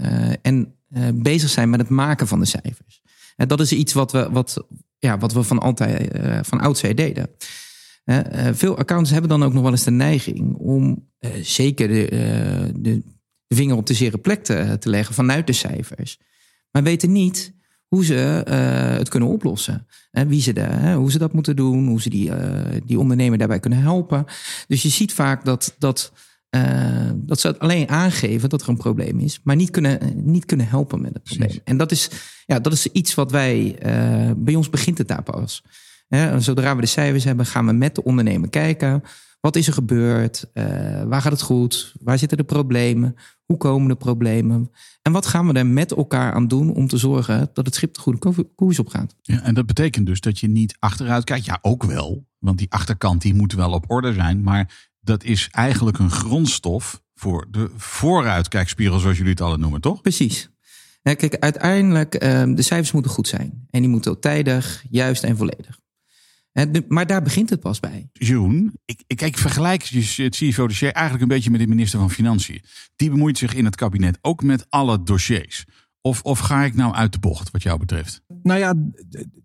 uh, 0.00 0.32
en 0.42 0.74
uh, 0.90 1.08
bezig 1.14 1.48
zijn 1.50 1.70
met 1.70 1.80
het 1.80 1.88
maken 1.88 2.26
van 2.26 2.38
de 2.38 2.46
cijfers. 2.46 3.02
En 3.36 3.48
dat 3.48 3.60
is 3.60 3.72
iets 3.72 3.92
wat 3.92 4.12
we, 4.12 4.28
wat, 4.30 4.66
ja, 4.98 5.18
wat 5.18 5.32
we 5.32 5.42
van 5.42 5.58
altijd 5.58 6.18
van 6.46 6.60
oudsher 6.60 6.94
deden. 6.94 7.30
Veel 8.52 8.78
accountants 8.78 9.10
hebben 9.10 9.30
dan 9.30 9.42
ook 9.42 9.52
nog 9.52 9.62
wel 9.62 9.70
eens 9.70 9.84
de 9.84 9.90
neiging 9.90 10.54
om 10.54 11.08
zeker 11.42 11.88
de, 11.88 12.06
de, 12.76 13.02
de, 13.46 13.54
vinger 13.54 13.76
op 13.76 13.86
de 13.86 13.94
zere 13.94 14.18
plek 14.18 14.44
te, 14.44 14.76
te 14.78 14.88
leggen 14.88 15.14
vanuit 15.14 15.46
de 15.46 15.52
cijfers 15.52 16.18
maar 16.74 16.82
weten 16.82 17.12
niet 17.12 17.54
hoe 17.88 18.04
ze 18.04 18.44
uh, 18.48 18.98
het 18.98 19.08
kunnen 19.08 19.28
oplossen. 19.28 19.86
En 20.10 20.28
wie 20.28 20.40
ze 20.40 20.52
de, 20.52 20.60
hè, 20.60 20.94
hoe 20.94 21.10
ze 21.10 21.18
dat 21.18 21.32
moeten 21.32 21.56
doen, 21.56 21.86
hoe 21.86 22.02
ze 22.02 22.10
die, 22.10 22.28
uh, 22.28 22.60
die 22.86 22.98
ondernemer 22.98 23.38
daarbij 23.38 23.60
kunnen 23.60 23.78
helpen. 23.78 24.24
Dus 24.68 24.82
je 24.82 24.88
ziet 24.88 25.12
vaak 25.12 25.44
dat, 25.44 25.74
dat, 25.78 26.12
uh, 26.50 27.10
dat 27.14 27.40
ze 27.40 27.58
alleen 27.58 27.88
aangeven 27.88 28.48
dat 28.48 28.62
er 28.62 28.68
een 28.68 28.76
probleem 28.76 29.18
is, 29.18 29.40
maar 29.42 29.56
niet 29.56 29.70
kunnen, 29.70 29.98
niet 30.14 30.44
kunnen 30.44 30.68
helpen 30.68 31.00
met 31.00 31.14
het 31.14 31.22
probleem. 31.22 31.60
En 31.64 31.76
dat 31.76 31.90
is, 31.90 32.10
ja, 32.46 32.60
dat 32.60 32.72
is 32.72 32.86
iets 32.86 33.14
wat 33.14 33.30
wij, 33.30 33.78
bij 34.36 34.54
ons 34.54 34.70
begint 34.70 34.98
het 34.98 35.08
daar 35.08 35.22
pas. 35.22 35.62
Hè, 36.08 36.40
zodra 36.40 36.74
we 36.74 36.80
de 36.80 36.86
cijfers 36.86 37.24
hebben, 37.24 37.46
gaan 37.46 37.66
we 37.66 37.72
met 37.72 37.94
de 37.94 38.04
ondernemer 38.04 38.50
kijken. 38.50 39.02
Wat 39.44 39.56
is 39.56 39.66
er 39.66 39.72
gebeurd? 39.72 40.50
Uh, 40.54 40.64
waar 41.02 41.20
gaat 41.20 41.32
het 41.32 41.42
goed? 41.42 41.94
Waar 42.00 42.18
zitten 42.18 42.38
de 42.38 42.44
problemen? 42.44 43.14
Hoe 43.44 43.56
komen 43.56 43.88
de 43.88 43.96
problemen? 43.96 44.70
En 45.02 45.12
wat 45.12 45.26
gaan 45.26 45.46
we 45.46 45.52
er 45.52 45.66
met 45.66 45.92
elkaar 45.92 46.32
aan 46.32 46.48
doen 46.48 46.74
om 46.74 46.88
te 46.88 46.96
zorgen 46.96 47.50
dat 47.52 47.66
het 47.66 47.74
schip 47.74 47.94
de 47.94 48.00
goede 48.00 48.48
koers 48.54 48.78
op 48.78 48.88
gaat? 48.88 49.16
Ja, 49.22 49.42
en 49.42 49.54
dat 49.54 49.66
betekent 49.66 50.06
dus 50.06 50.20
dat 50.20 50.38
je 50.38 50.48
niet 50.48 50.76
achteruit 50.78 51.24
kijkt. 51.24 51.44
Ja, 51.44 51.58
ook 51.62 51.82
wel. 51.82 52.26
Want 52.38 52.58
die 52.58 52.72
achterkant 52.72 53.22
die 53.22 53.34
moet 53.34 53.52
wel 53.52 53.72
op 53.72 53.90
orde 53.90 54.12
zijn. 54.12 54.42
Maar 54.42 54.90
dat 55.00 55.24
is 55.24 55.48
eigenlijk 55.50 55.98
een 55.98 56.10
grondstof 56.10 57.02
voor 57.14 57.46
de 57.50 57.70
vooruitkijkspiegel, 57.76 58.98
zoals 58.98 59.16
jullie 59.16 59.32
het 59.32 59.40
alle 59.40 59.58
noemen, 59.58 59.80
toch? 59.80 60.00
Precies. 60.00 60.50
kijk, 61.02 61.36
uiteindelijk, 61.38 62.14
uh, 62.14 62.20
de 62.54 62.62
cijfers 62.62 62.92
moeten 62.92 63.10
goed 63.10 63.28
zijn. 63.28 63.66
En 63.70 63.80
die 63.80 63.90
moeten 63.90 64.20
tijdig, 64.20 64.84
juist 64.90 65.22
en 65.24 65.36
volledig. 65.36 65.82
Maar 66.88 67.06
daar 67.06 67.22
begint 67.22 67.50
het 67.50 67.60
pas 67.60 67.80
bij. 67.80 68.08
Joen, 68.12 68.78
ik, 68.84 69.02
ik, 69.06 69.20
ik 69.20 69.38
vergelijk 69.38 69.84
het 69.84 70.36
CFO 70.36 70.66
dossier 70.66 70.92
eigenlijk 70.92 71.22
een 71.22 71.36
beetje 71.36 71.50
met 71.50 71.60
de 71.60 71.66
minister 71.66 71.98
van 71.98 72.10
Financiën. 72.10 72.62
Die 72.96 73.10
bemoeit 73.10 73.38
zich 73.38 73.54
in 73.54 73.64
het 73.64 73.76
kabinet 73.76 74.18
ook 74.20 74.42
met 74.42 74.66
alle 74.68 75.02
dossiers. 75.02 75.64
Of, 76.00 76.22
of 76.22 76.38
ga 76.38 76.64
ik 76.64 76.74
nou 76.74 76.94
uit 76.94 77.12
de 77.12 77.18
bocht 77.18 77.50
wat 77.50 77.62
jou 77.62 77.78
betreft? 77.78 78.22
Nou 78.42 78.58
ja, 78.58 78.74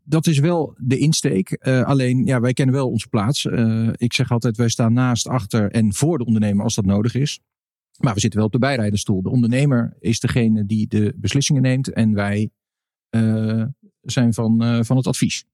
dat 0.03 0.27
is 0.27 0.39
wel 0.39 0.75
de 0.77 0.97
insteek. 0.97 1.57
Uh, 1.61 1.83
alleen, 1.83 2.25
ja, 2.25 2.39
wij 2.39 2.53
kennen 2.53 2.75
wel 2.75 2.89
onze 2.89 3.07
plaats. 3.07 3.45
Uh, 3.45 3.89
ik 3.95 4.13
zeg 4.13 4.31
altijd, 4.31 4.57
wij 4.57 4.69
staan 4.69 4.93
naast, 4.93 5.27
achter 5.27 5.71
en 5.71 5.93
voor 5.93 6.17
de 6.17 6.25
ondernemer 6.25 6.63
als 6.63 6.75
dat 6.75 6.85
nodig 6.85 7.15
is. 7.15 7.39
Maar 7.97 8.13
we 8.13 8.19
zitten 8.19 8.39
wel 8.39 8.47
op 8.47 8.53
de 8.53 8.59
bijrijdenstoel. 8.59 9.21
De 9.21 9.29
ondernemer 9.29 9.95
is 9.99 10.19
degene 10.19 10.65
die 10.65 10.87
de 10.87 11.13
beslissingen 11.15 11.61
neemt 11.61 11.93
en 11.93 12.13
wij 12.13 12.49
uh, 13.09 13.63
zijn 14.01 14.33
van, 14.33 14.85
van 14.85 14.97
het 14.97 15.07
advies. 15.07 15.45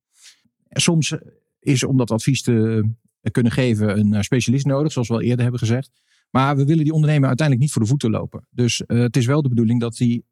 Soms 0.70 1.16
is 1.66 1.84
om 1.84 1.98
dat 1.98 2.12
advies 2.12 2.42
te 2.42 2.84
kunnen 3.32 3.52
geven 3.52 4.00
een 4.00 4.14
eh, 4.14 4.22
specialist 4.22 4.66
nodig, 4.66 4.92
zoals 4.92 5.08
we 5.08 5.14
al 5.14 5.22
eerder 5.22 5.42
hebben 5.42 5.60
gezegd. 5.60 5.92
Maar 6.30 6.56
we 6.56 6.66
willen 6.66 6.84
die 6.84 6.94
ondernemer 6.94 7.28
uiteindelijk 7.28 7.66
niet 7.66 7.76
voor 7.76 7.82
de 7.82 7.88
voeten 7.88 8.10
lopen. 8.10 8.48
Dus 8.50 8.84
uh, 8.88 9.00
het 9.00 9.18
is 9.18 9.26
wel 9.26 9.42
de 9.42 9.50
bedoeling 9.50 9.80
dat, 9.80 9.96
die, 9.96 10.26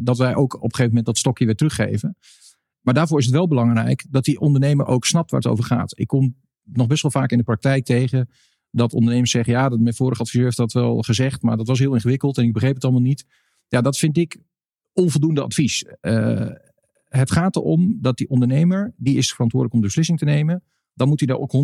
dat 0.00 0.18
wij 0.18 0.34
ook 0.34 0.54
op 0.54 0.62
een 0.62 0.70
gegeven 0.70 0.88
moment 0.88 1.06
dat 1.06 1.18
stokje 1.18 1.44
weer 1.44 1.54
teruggeven. 1.54 2.16
Maar 2.80 2.94
daarvoor 2.94 3.18
is 3.18 3.24
het 3.24 3.34
wel 3.34 3.48
belangrijk 3.48 4.06
dat 4.10 4.24
die 4.24 4.40
ondernemer 4.40 4.86
ook 4.86 5.04
snapt 5.04 5.30
waar 5.30 5.40
het 5.40 5.50
over 5.50 5.64
gaat. 5.64 5.98
Ik 5.98 6.06
kom 6.06 6.36
nog 6.62 6.86
best 6.86 7.02
wel 7.02 7.10
vaak 7.10 7.30
in 7.30 7.38
de 7.38 7.44
praktijk 7.44 7.84
tegen 7.84 8.28
dat 8.70 8.92
ondernemers 8.92 9.30
zeggen: 9.30 9.52
Ja, 9.52 9.68
dat 9.68 9.80
mijn 9.80 9.94
vorige 9.94 10.20
adviseur 10.20 10.44
heeft 10.44 10.56
dat 10.56 10.72
wel 10.72 11.02
gezegd, 11.02 11.42
maar 11.42 11.56
dat 11.56 11.66
was 11.66 11.78
heel 11.78 11.94
ingewikkeld 11.94 12.38
en 12.38 12.44
ik 12.44 12.52
begreep 12.52 12.74
het 12.74 12.84
allemaal 12.84 13.02
niet. 13.02 13.24
Ja, 13.68 13.80
dat 13.80 13.98
vind 13.98 14.16
ik 14.16 14.38
onvoldoende 14.92 15.42
advies. 15.42 15.84
Het 17.10 17.30
gaat 17.30 17.56
erom 17.56 17.98
dat 18.00 18.16
die 18.16 18.28
ondernemer, 18.28 18.94
die 18.96 19.16
is 19.16 19.32
verantwoordelijk 19.32 19.74
om 19.74 19.80
de 19.80 19.86
beslissing 19.86 20.18
te 20.18 20.24
nemen. 20.24 20.62
Dan 20.94 21.08
moet 21.08 21.18
hij 21.18 21.28
daar 21.28 21.38
ook 21.38 21.52
100% 21.52 21.56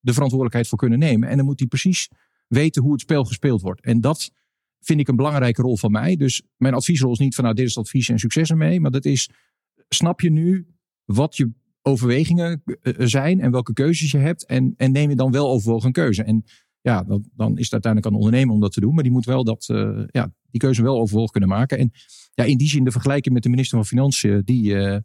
de 0.00 0.12
verantwoordelijkheid 0.12 0.68
voor 0.68 0.78
kunnen 0.78 0.98
nemen. 0.98 1.28
En 1.28 1.36
dan 1.36 1.46
moet 1.46 1.58
hij 1.58 1.68
precies 1.68 2.08
weten 2.48 2.82
hoe 2.82 2.92
het 2.92 3.00
spel 3.00 3.24
gespeeld 3.24 3.60
wordt. 3.60 3.80
En 3.80 4.00
dat 4.00 4.32
vind 4.80 5.00
ik 5.00 5.08
een 5.08 5.16
belangrijke 5.16 5.62
rol 5.62 5.76
van 5.76 5.90
mij. 5.90 6.16
Dus 6.16 6.42
mijn 6.56 6.74
adviesrol 6.74 7.12
is 7.12 7.18
niet 7.18 7.34
van 7.34 7.44
nou 7.44 7.56
dit 7.56 7.66
is 7.66 7.74
het 7.74 7.84
advies 7.84 8.08
en 8.08 8.18
succes 8.18 8.50
ermee. 8.50 8.80
Maar 8.80 8.90
dat 8.90 9.04
is, 9.04 9.30
snap 9.88 10.20
je 10.20 10.30
nu 10.30 10.66
wat 11.04 11.36
je 11.36 11.50
overwegingen 11.82 12.62
eh, 12.64 12.92
zijn 12.98 13.40
en 13.40 13.50
welke 13.50 13.72
keuzes 13.72 14.10
je 14.10 14.18
hebt. 14.18 14.46
En, 14.46 14.74
en 14.76 14.92
neem 14.92 15.10
je 15.10 15.16
dan 15.16 15.32
wel 15.32 15.50
overwogen 15.50 15.86
een 15.86 15.92
keuze. 15.92 16.22
En 16.22 16.44
ja, 16.80 17.02
dan, 17.02 17.24
dan 17.34 17.58
is 17.58 17.64
het 17.64 17.72
uiteindelijk 17.72 18.06
aan 18.06 18.18
de 18.18 18.24
ondernemer 18.24 18.54
om 18.54 18.60
dat 18.60 18.72
te 18.72 18.80
doen. 18.80 18.94
Maar 18.94 19.02
die 19.02 19.12
moet 19.12 19.24
wel 19.24 19.44
dat, 19.44 19.68
uh, 19.70 20.02
ja, 20.06 20.32
die 20.52 20.60
keuze 20.60 20.82
wel 20.82 21.00
overwogen 21.00 21.30
kunnen 21.30 21.50
maken. 21.50 21.78
En 21.78 21.92
ja, 22.34 22.44
in 22.44 22.56
die 22.56 22.68
zin 22.68 22.84
de 22.84 22.90
vergelijking 22.90 23.34
met 23.34 23.42
de 23.42 23.48
minister 23.48 23.78
van 23.78 23.86
Financiën, 23.86 24.42
die, 24.44 24.74
uh, 24.74 24.96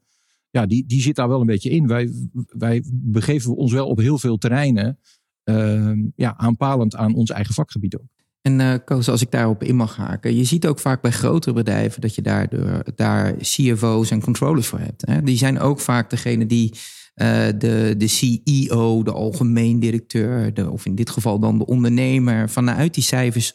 ja, 0.50 0.66
die, 0.66 0.86
die 0.86 1.02
zit 1.02 1.16
daar 1.16 1.28
wel 1.28 1.40
een 1.40 1.46
beetje 1.46 1.70
in. 1.70 1.88
Wij, 1.88 2.12
wij 2.48 2.84
begeven 2.92 3.56
ons 3.56 3.72
wel 3.72 3.88
op 3.88 3.98
heel 3.98 4.18
veel 4.18 4.38
terreinen 4.38 5.00
uh, 5.44 5.92
ja, 6.16 6.38
aanpalend 6.38 6.96
aan 6.96 7.16
ons 7.16 7.30
eigen 7.30 7.54
vakgebied 7.54 7.98
ook. 7.98 8.16
En 8.42 8.60
uh, 8.60 8.74
Koos, 8.86 9.10
als 9.10 9.22
ik 9.22 9.32
daarop 9.32 9.64
in 9.64 9.76
mag 9.76 9.96
haken. 9.96 10.36
Je 10.36 10.44
ziet 10.44 10.68
ook 10.68 10.80
vaak 10.80 11.02
bij 11.02 11.12
grotere 11.12 11.56
bedrijven 11.56 12.02
dat 12.02 12.16
je 12.16 12.22
daardoor, 12.22 12.84
daar 12.96 13.36
CFO's 13.38 14.12
en 14.12 14.22
controllers 14.22 14.68
voor 14.68 14.80
hebt. 14.80 15.06
Hè? 15.06 15.24
Die 15.24 15.38
zijn 15.38 15.60
ook 15.60 15.80
vaak 15.80 16.10
degene 16.10 16.46
die 16.46 16.74
uh, 17.16 17.46
de, 17.58 17.96
de 17.98 18.08
CEO, 18.08 19.04
de 19.04 19.12
algemeen 19.12 19.80
directeur, 19.80 20.54
de, 20.54 20.70
of 20.70 20.86
in 20.86 20.96
dit 20.96 21.10
geval 21.10 21.40
dan 21.40 21.58
de 21.58 21.66
ondernemer, 21.66 22.50
vanuit 22.50 22.94
die 22.94 23.04
cijfers 23.04 23.54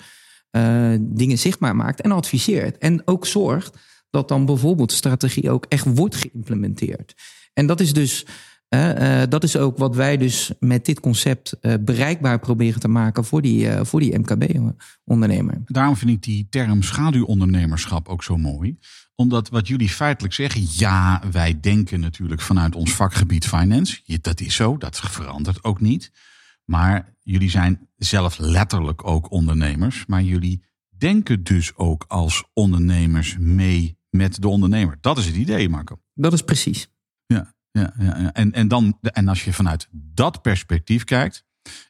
uh, 0.56 0.94
dingen 1.00 1.38
zichtbaar 1.38 1.76
maakt 1.76 2.00
en 2.00 2.12
adviseert. 2.12 2.78
En 2.78 3.02
ook 3.04 3.26
zorgt 3.26 3.78
dat 4.10 4.28
dan 4.28 4.46
bijvoorbeeld 4.46 4.92
strategie 4.92 5.50
ook 5.50 5.66
echt 5.68 5.86
wordt 5.94 6.16
geïmplementeerd. 6.16 7.14
En 7.52 7.66
dat 7.66 7.80
is 7.80 7.92
dus. 7.92 8.26
Uh, 8.74 9.22
dat 9.28 9.42
is 9.44 9.56
ook 9.56 9.78
wat 9.78 9.94
wij 9.96 10.16
dus 10.16 10.50
met 10.60 10.84
dit 10.84 11.00
concept 11.00 11.56
uh, 11.60 11.74
bereikbaar 11.80 12.38
proberen 12.38 12.80
te 12.80 12.88
maken 12.88 13.24
voor 13.24 13.42
die, 13.42 13.70
voor 13.82 14.00
die 14.00 14.18
MKB-ondernemer. 14.18 15.62
Daarom 15.66 15.96
vind 15.96 16.10
ik 16.10 16.22
die 16.22 16.46
term 16.50 16.82
schaduwondernemerschap 16.82 18.08
ook 18.08 18.22
zo 18.22 18.36
mooi. 18.36 18.78
Omdat 19.14 19.48
wat 19.48 19.68
jullie 19.68 19.88
feitelijk 19.88 20.34
zeggen, 20.34 20.66
ja, 20.70 21.22
wij 21.30 21.60
denken 21.60 22.00
natuurlijk 22.00 22.40
vanuit 22.40 22.74
ons 22.74 22.94
vakgebied 22.94 23.46
finance. 23.46 24.00
Dat 24.20 24.40
is 24.40 24.54
zo, 24.54 24.76
dat 24.76 25.00
verandert 25.00 25.64
ook 25.64 25.80
niet. 25.80 26.10
Maar 26.64 27.16
jullie 27.20 27.50
zijn 27.50 27.88
zelf 27.96 28.38
letterlijk 28.38 29.06
ook 29.06 29.30
ondernemers. 29.30 30.06
Maar 30.06 30.22
jullie 30.22 30.64
denken 30.88 31.42
dus 31.44 31.76
ook 31.76 32.04
als 32.08 32.44
ondernemers 32.52 33.36
mee 33.38 33.98
met 34.10 34.42
de 34.42 34.48
ondernemer. 34.48 34.98
Dat 35.00 35.18
is 35.18 35.26
het 35.26 35.36
idee, 35.36 35.68
Marco. 35.68 36.00
Dat 36.14 36.32
is 36.32 36.42
precies. 36.42 36.88
Ja, 37.26 37.54
ja, 37.70 37.94
ja. 37.98 38.32
En, 38.32 38.52
en, 38.52 38.68
dan, 38.68 38.98
en 39.00 39.28
als 39.28 39.44
je 39.44 39.52
vanuit 39.52 39.88
dat 39.90 40.42
perspectief 40.42 41.04
kijkt. 41.04 41.44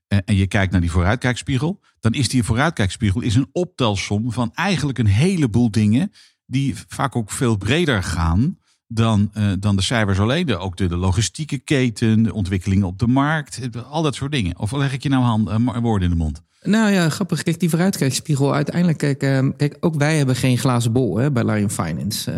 en 0.06 0.36
je 0.36 0.46
kijkt 0.46 0.72
naar 0.72 0.80
die 0.80 0.90
vooruitkijkspiegel, 0.90 1.80
dan 2.00 2.12
is 2.12 2.28
die 2.28 2.42
vooruitkijkspiegel 2.42 3.20
is 3.20 3.34
een 3.34 3.48
optelsom 3.52 4.32
van 4.32 4.54
eigenlijk 4.54 4.98
een 4.98 5.06
heleboel 5.06 5.70
dingen 5.70 6.12
die 6.46 6.74
vaak 6.86 7.16
ook 7.16 7.30
veel 7.30 7.56
breder 7.56 8.02
gaan 8.02 8.58
dan, 8.94 9.30
uh, 9.34 9.52
dan 9.58 9.76
de 9.76 9.82
cijfers 9.82 10.18
alleen. 10.18 10.56
Ook 10.56 10.76
de, 10.76 10.86
de, 10.86 10.96
logistieke 10.96 11.58
keten, 11.58 12.22
de 12.22 12.34
ontwikkelingen 12.34 12.86
op 12.86 12.98
de 12.98 13.06
markt, 13.06 13.60
al 13.90 14.02
dat 14.02 14.14
soort 14.14 14.32
dingen. 14.32 14.58
Of 14.58 14.72
leg 14.72 14.92
ik 14.92 15.02
je 15.02 15.08
nou 15.08 15.24
hand, 15.24 15.48
uh, 15.48 15.78
woorden 15.78 16.10
in 16.10 16.14
de 16.14 16.22
mond? 16.22 16.42
Nou 16.62 16.92
ja, 16.92 17.08
grappig. 17.08 17.42
Kijk, 17.42 17.60
die 17.60 17.68
vooruitkijkspiegel. 17.68 18.54
Uiteindelijk, 18.54 18.98
kijk, 18.98 19.22
uh, 19.22 19.48
kijk 19.56 19.76
ook 19.80 19.94
wij 19.94 20.16
hebben 20.16 20.36
geen 20.36 20.58
glazen 20.58 20.92
bol 20.92 21.16
hè, 21.16 21.32
bij 21.32 21.44
Lion 21.44 21.70
Finance. 21.70 22.30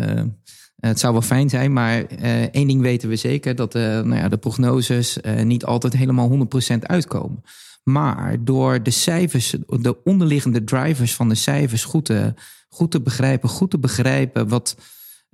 het 0.79 0.99
zou 0.99 1.13
wel 1.13 1.21
fijn 1.21 1.49
zijn, 1.49 1.73
maar 1.73 2.05
één 2.51 2.67
ding 2.67 2.81
weten 2.81 3.09
we 3.09 3.15
zeker: 3.15 3.55
dat 3.55 3.73
nou 3.73 4.15
ja, 4.15 4.29
de 4.29 4.37
prognoses 4.37 5.17
niet 5.43 5.65
altijd 5.65 5.93
helemaal 5.93 6.47
100% 6.73 6.79
uitkomen. 6.79 7.43
Maar 7.83 8.37
door 8.43 8.83
de 8.83 8.91
cijfers, 8.91 9.55
de 9.67 10.03
onderliggende 10.03 10.63
drivers 10.63 11.15
van 11.15 11.29
de 11.29 11.35
cijfers 11.35 11.83
goed 11.83 12.05
te, 12.05 12.33
goed 12.69 12.91
te 12.91 13.01
begrijpen, 13.01 13.49
goed 13.49 13.71
te 13.71 13.79
begrijpen 13.79 14.47
wat 14.47 14.75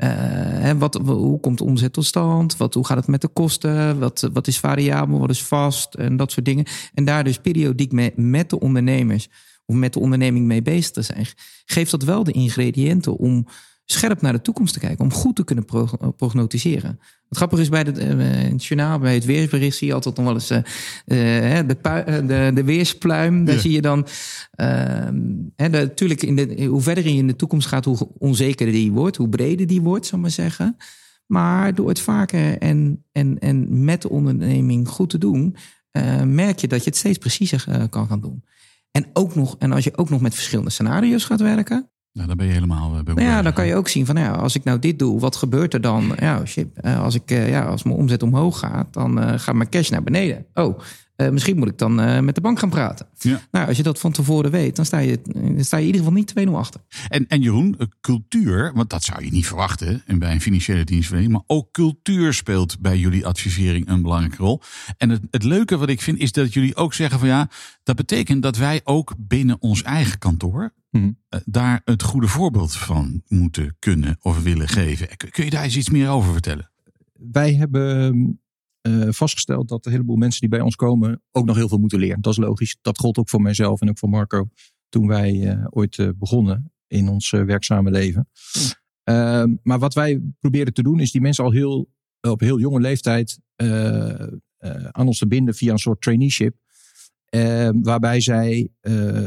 uh, 0.03 0.71
wat, 0.77 0.93
hoe 1.05 1.39
komt 1.39 1.57
de 1.57 1.63
omzet 1.63 1.93
tot 1.93 2.05
stand? 2.05 2.57
Wat, 2.57 2.73
hoe 2.73 2.85
gaat 2.85 2.97
het 2.97 3.07
met 3.07 3.21
de 3.21 3.27
kosten? 3.27 3.99
Wat, 3.99 4.29
wat 4.33 4.47
is 4.47 4.59
variabel? 4.59 5.19
Wat 5.19 5.29
is 5.29 5.43
vast? 5.43 5.93
En 5.93 6.17
dat 6.17 6.31
soort 6.31 6.45
dingen. 6.45 6.65
En 6.93 7.05
daar 7.05 7.23
dus 7.23 7.37
periodiek 7.37 7.91
mee, 7.91 8.11
met 8.15 8.49
de 8.49 8.59
ondernemers 8.59 9.29
of 9.65 9.75
met 9.75 9.93
de 9.93 9.99
onderneming 9.99 10.45
mee 10.45 10.61
bezig 10.61 10.91
te 10.91 11.01
zijn, 11.01 11.25
geeft 11.65 11.91
dat 11.91 12.03
wel 12.03 12.23
de 12.23 12.31
ingrediënten 12.31 13.17
om 13.17 13.47
scherp 13.91 14.21
naar 14.21 14.33
de 14.33 14.41
toekomst 14.41 14.73
te 14.73 14.79
kijken. 14.79 15.05
Om 15.05 15.13
goed 15.13 15.35
te 15.35 15.43
kunnen 15.43 15.65
prognosticeren. 16.15 16.99
Het 17.29 17.37
grappige 17.37 17.61
is 17.61 17.69
bij 17.69 17.81
het, 17.81 17.99
uh, 17.99 18.51
het 18.51 18.65
journaal, 18.65 18.99
bij 18.99 19.13
het 19.13 19.25
weersbericht 19.25 19.77
zie 19.77 19.87
je 19.87 19.93
altijd 19.93 20.15
nog 20.15 20.25
wel 20.25 20.33
eens 20.33 20.51
uh, 20.51 20.57
de, 21.05 21.77
de, 22.27 22.51
de, 22.53 22.63
weerspluim. 22.63 23.45
Daar 23.45 23.59
zie 23.59 23.71
je 23.71 23.81
dan 23.81 24.07
ehm, 24.51 25.15
natuurlijk 25.55 26.23
in 26.23 26.35
de, 26.35 26.65
hoe 26.65 26.81
verder 26.81 27.03
je 27.03 27.13
in 27.13 27.27
de 27.27 27.35
toekomst 27.35 27.67
gaat, 27.67 27.85
hoe 27.85 28.09
onzekerder 28.17 28.75
die 28.75 28.91
wordt, 28.91 29.17
hoe 29.17 29.29
breder 29.29 29.67
die 29.67 29.81
wordt, 29.81 30.05
zal 30.05 30.19
maar 30.19 30.29
zeggen. 30.29 30.77
Maar 31.25 31.75
door 31.75 31.89
het 31.89 31.99
vaker 31.99 32.57
en, 32.57 33.05
en, 33.11 33.39
en 33.39 33.83
met 33.83 34.01
de 34.01 34.09
onderneming 34.09 34.87
goed 34.87 35.09
te 35.09 35.17
doen, 35.17 35.55
merk 36.25 36.59
je 36.59 36.67
dat 36.67 36.83
je 36.83 36.89
het 36.89 36.99
steeds 36.99 37.17
preciezer 37.17 37.87
kan 37.89 38.07
gaan 38.07 38.21
doen. 38.21 38.43
En, 38.91 39.05
ook 39.13 39.35
nog, 39.35 39.55
en 39.59 39.71
als 39.71 39.83
je 39.83 39.97
ook 39.97 40.09
nog 40.09 40.21
met 40.21 40.33
verschillende 40.33 40.71
scenario's 40.71 41.25
gaat 41.25 41.41
werken, 41.41 41.89
nou, 42.13 42.27
dan 42.27 42.37
ben 42.37 42.45
je 42.45 42.53
helemaal 42.53 42.97
uh, 42.97 43.01
nou 43.03 43.21
Ja, 43.21 43.41
dan 43.41 43.53
kan 43.53 43.67
je 43.67 43.75
ook 43.75 43.87
zien 43.87 44.05
van, 44.05 44.15
ja, 44.15 44.31
als 44.31 44.55
ik 44.55 44.63
nou 44.63 44.79
dit 44.79 44.99
doe, 44.99 45.19
wat 45.19 45.35
gebeurt 45.35 45.73
er 45.73 45.81
dan? 45.81 46.15
Ja, 46.19 46.45
shit, 46.45 46.67
uh, 46.81 47.03
als, 47.03 47.15
ik, 47.15 47.31
uh, 47.31 47.49
ja, 47.49 47.65
als 47.65 47.83
mijn 47.83 47.95
omzet 47.95 48.23
omhoog 48.23 48.59
gaat, 48.59 48.93
dan 48.93 49.39
gaat 49.39 49.55
mijn 49.55 49.69
cash 49.69 49.89
naar 49.89 50.03
beneden. 50.03 50.45
Oh, 50.53 50.79
uh, 51.21 51.29
misschien 51.29 51.57
moet 51.57 51.67
ik 51.67 51.77
dan 51.77 51.99
uh, 51.99 52.19
met 52.19 52.35
de 52.35 52.41
bank 52.41 52.59
gaan 52.59 52.69
praten. 52.69 53.07
Ja. 53.19 53.41
Nou, 53.51 53.67
als 53.67 53.77
je 53.77 53.83
dat 53.83 53.99
van 53.99 54.11
tevoren 54.11 54.51
weet, 54.51 54.75
dan 54.75 54.85
sta 54.85 54.97
je, 54.97 55.19
dan 55.23 55.63
sta 55.63 55.77
je 55.77 55.87
in 55.87 55.93
ieder 55.93 56.01
geval 56.01 56.17
niet 56.17 56.49
2-0 56.49 56.51
achter. 56.51 56.81
En, 57.07 57.27
en 57.27 57.41
Jeroen, 57.41 57.77
cultuur, 58.01 58.71
want 58.73 58.89
dat 58.89 59.03
zou 59.03 59.25
je 59.25 59.31
niet 59.31 59.47
verwachten 59.47 60.01
en 60.05 60.19
bij 60.19 60.33
een 60.33 60.41
financiële 60.41 60.83
dienstverlening, 60.83 61.33
maar 61.33 61.43
ook 61.47 61.71
cultuur 61.71 62.33
speelt 62.33 62.79
bij 62.79 62.97
jullie 62.97 63.25
advisering 63.25 63.89
een 63.89 64.01
belangrijke 64.01 64.37
rol. 64.37 64.61
En 64.97 65.09
het, 65.09 65.21
het 65.31 65.43
leuke 65.43 65.77
wat 65.77 65.89
ik 65.89 66.01
vind 66.01 66.17
is 66.17 66.31
dat 66.31 66.53
jullie 66.53 66.75
ook 66.75 66.93
zeggen 66.93 67.19
van 67.19 67.27
ja, 67.27 67.49
dat 67.83 67.95
betekent 67.95 68.43
dat 68.43 68.57
wij 68.57 68.81
ook 68.83 69.13
binnen 69.17 69.61
ons 69.61 69.83
eigen 69.83 70.17
kantoor 70.17 70.73
mm 70.89 71.19
daar 71.45 71.81
het 71.85 72.03
goede 72.03 72.27
voorbeeld 72.27 72.75
van 72.75 73.21
moeten 73.27 73.75
kunnen 73.79 74.17
of 74.21 74.43
willen 74.43 74.67
geven. 74.67 75.07
Kun 75.17 75.43
je 75.43 75.49
daar 75.49 75.63
eens 75.63 75.77
iets 75.77 75.89
meer 75.89 76.09
over 76.09 76.31
vertellen? 76.31 76.71
Wij 77.31 77.53
hebben 77.53 78.40
uh, 78.87 79.07
vastgesteld 79.09 79.69
dat 79.69 79.85
een 79.85 79.91
heleboel 79.91 80.15
mensen 80.15 80.39
die 80.39 80.49
bij 80.49 80.61
ons 80.61 80.75
komen 80.75 81.21
ook 81.31 81.45
nog 81.45 81.55
heel 81.55 81.67
veel 81.67 81.77
moeten 81.77 81.99
leren. 81.99 82.21
Dat 82.21 82.31
is 82.31 82.39
logisch. 82.39 82.77
Dat 82.81 82.97
gold 82.97 83.17
ook 83.17 83.29
voor 83.29 83.41
mijzelf 83.41 83.81
en 83.81 83.89
ook 83.89 83.97
voor 83.97 84.09
Marco 84.09 84.49
toen 84.89 85.07
wij 85.07 85.33
uh, 85.33 85.65
ooit 85.69 85.97
uh, 85.97 86.09
begonnen 86.15 86.71
in 86.87 87.07
ons 87.07 87.29
werkzame 87.29 87.91
leven. 87.91 88.29
Ehm, 89.03 89.55
maar 89.63 89.79
wat 89.79 89.93
wij 89.93 90.21
proberen 90.39 90.73
te 90.73 90.83
doen 90.83 90.99
is 90.99 91.11
die 91.11 91.21
mensen 91.21 91.43
al 91.43 91.51
heel, 91.51 91.89
op 92.21 92.39
heel 92.39 92.59
jonge 92.59 92.79
leeftijd 92.79 93.39
aan 94.91 95.07
ons 95.07 95.17
te 95.17 95.27
binden 95.27 95.55
via 95.55 95.71
een 95.71 95.77
soort 95.77 96.01
traineeship. 96.01 96.55
Ehm, 97.25 97.81
waarbij 97.81 98.21
zij 98.21 98.69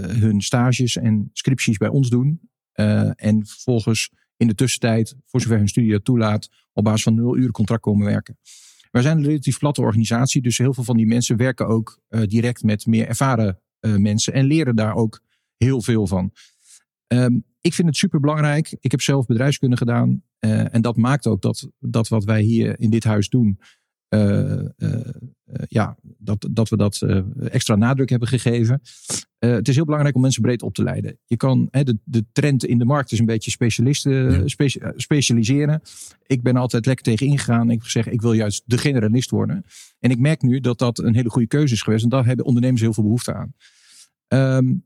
hun 0.08 0.40
stages 0.40 0.96
en 0.96 1.30
scripties 1.32 1.76
bij 1.76 1.88
ons 1.88 2.08
doen. 2.08 2.40
en 3.16 3.46
vervolgens 3.46 4.10
in 4.36 4.46
de 4.46 4.54
tussentijd, 4.54 5.16
voor 5.26 5.40
zover 5.40 5.58
hun 5.58 5.68
studie 5.68 5.90
dat 5.90 6.04
toelaat, 6.04 6.48
op 6.72 6.84
basis 6.84 7.02
van 7.02 7.14
nul 7.14 7.36
uur 7.36 7.50
contract 7.50 7.82
komen 7.82 8.06
werken. 8.06 8.38
Wij 8.94 9.02
zijn 9.02 9.18
een 9.18 9.24
relatief 9.24 9.58
platte 9.58 9.80
organisatie, 9.80 10.42
dus 10.42 10.58
heel 10.58 10.74
veel 10.74 10.84
van 10.84 10.96
die 10.96 11.06
mensen 11.06 11.36
werken 11.36 11.66
ook 11.66 12.00
uh, 12.08 12.22
direct 12.26 12.62
met 12.62 12.86
meer 12.86 13.08
ervaren 13.08 13.60
uh, 13.80 13.96
mensen 13.96 14.32
en 14.32 14.44
leren 14.44 14.76
daar 14.76 14.94
ook 14.94 15.22
heel 15.56 15.82
veel 15.82 16.06
van. 16.06 16.32
Um, 17.06 17.44
ik 17.60 17.74
vind 17.74 17.88
het 17.88 17.96
super 17.96 18.20
belangrijk. 18.20 18.76
Ik 18.80 18.90
heb 18.90 19.00
zelf 19.00 19.26
bedrijfskunde 19.26 19.76
gedaan. 19.76 20.22
Uh, 20.40 20.74
en 20.74 20.82
dat 20.82 20.96
maakt 20.96 21.26
ook 21.26 21.42
dat, 21.42 21.70
dat 21.78 22.08
wat 22.08 22.24
wij 22.24 22.42
hier 22.42 22.80
in 22.80 22.90
dit 22.90 23.04
huis 23.04 23.28
doen, 23.28 23.58
ja, 25.68 25.96
dat, 26.18 26.48
dat 26.50 26.68
we 26.68 26.76
dat 26.76 27.02
extra 27.48 27.74
nadruk 27.74 28.10
hebben 28.10 28.28
gegeven. 28.28 28.80
het 29.38 29.68
is 29.68 29.74
heel 29.74 29.84
belangrijk 29.84 30.14
om 30.14 30.20
mensen 30.20 30.42
breed 30.42 30.62
op 30.62 30.74
te 30.74 30.82
leiden. 30.82 31.18
Je 31.26 31.36
kan, 31.36 31.68
hè, 31.70 31.82
de, 31.82 31.98
de 32.04 32.24
trend 32.32 32.64
in 32.64 32.78
de 32.78 32.84
markt 32.84 33.12
is 33.12 33.18
een 33.18 33.26
beetje 33.26 33.50
specialisten, 33.50 34.44
specialiseren. 34.96 35.82
Ik 36.26 36.42
ben 36.42 36.56
altijd 36.56 36.86
lekker 36.86 37.04
tegen 37.04 37.26
ingegaan. 37.26 37.70
Ik 37.70 37.84
zeg, 37.84 38.08
ik 38.08 38.22
wil 38.22 38.32
juist 38.32 38.62
de 38.66 38.78
generalist 38.78 39.30
worden. 39.30 39.64
En 40.00 40.10
ik 40.10 40.18
merk 40.18 40.42
nu 40.42 40.60
dat 40.60 40.78
dat 40.78 40.98
een 40.98 41.14
hele 41.14 41.30
goede 41.30 41.48
keuze 41.48 41.74
is 41.74 41.82
geweest. 41.82 42.04
En 42.04 42.08
daar 42.08 42.26
hebben 42.26 42.44
ondernemers 42.44 42.80
heel 42.80 42.94
veel 42.94 43.02
behoefte 43.02 43.34
aan. 43.34 43.54
Um, 44.28 44.84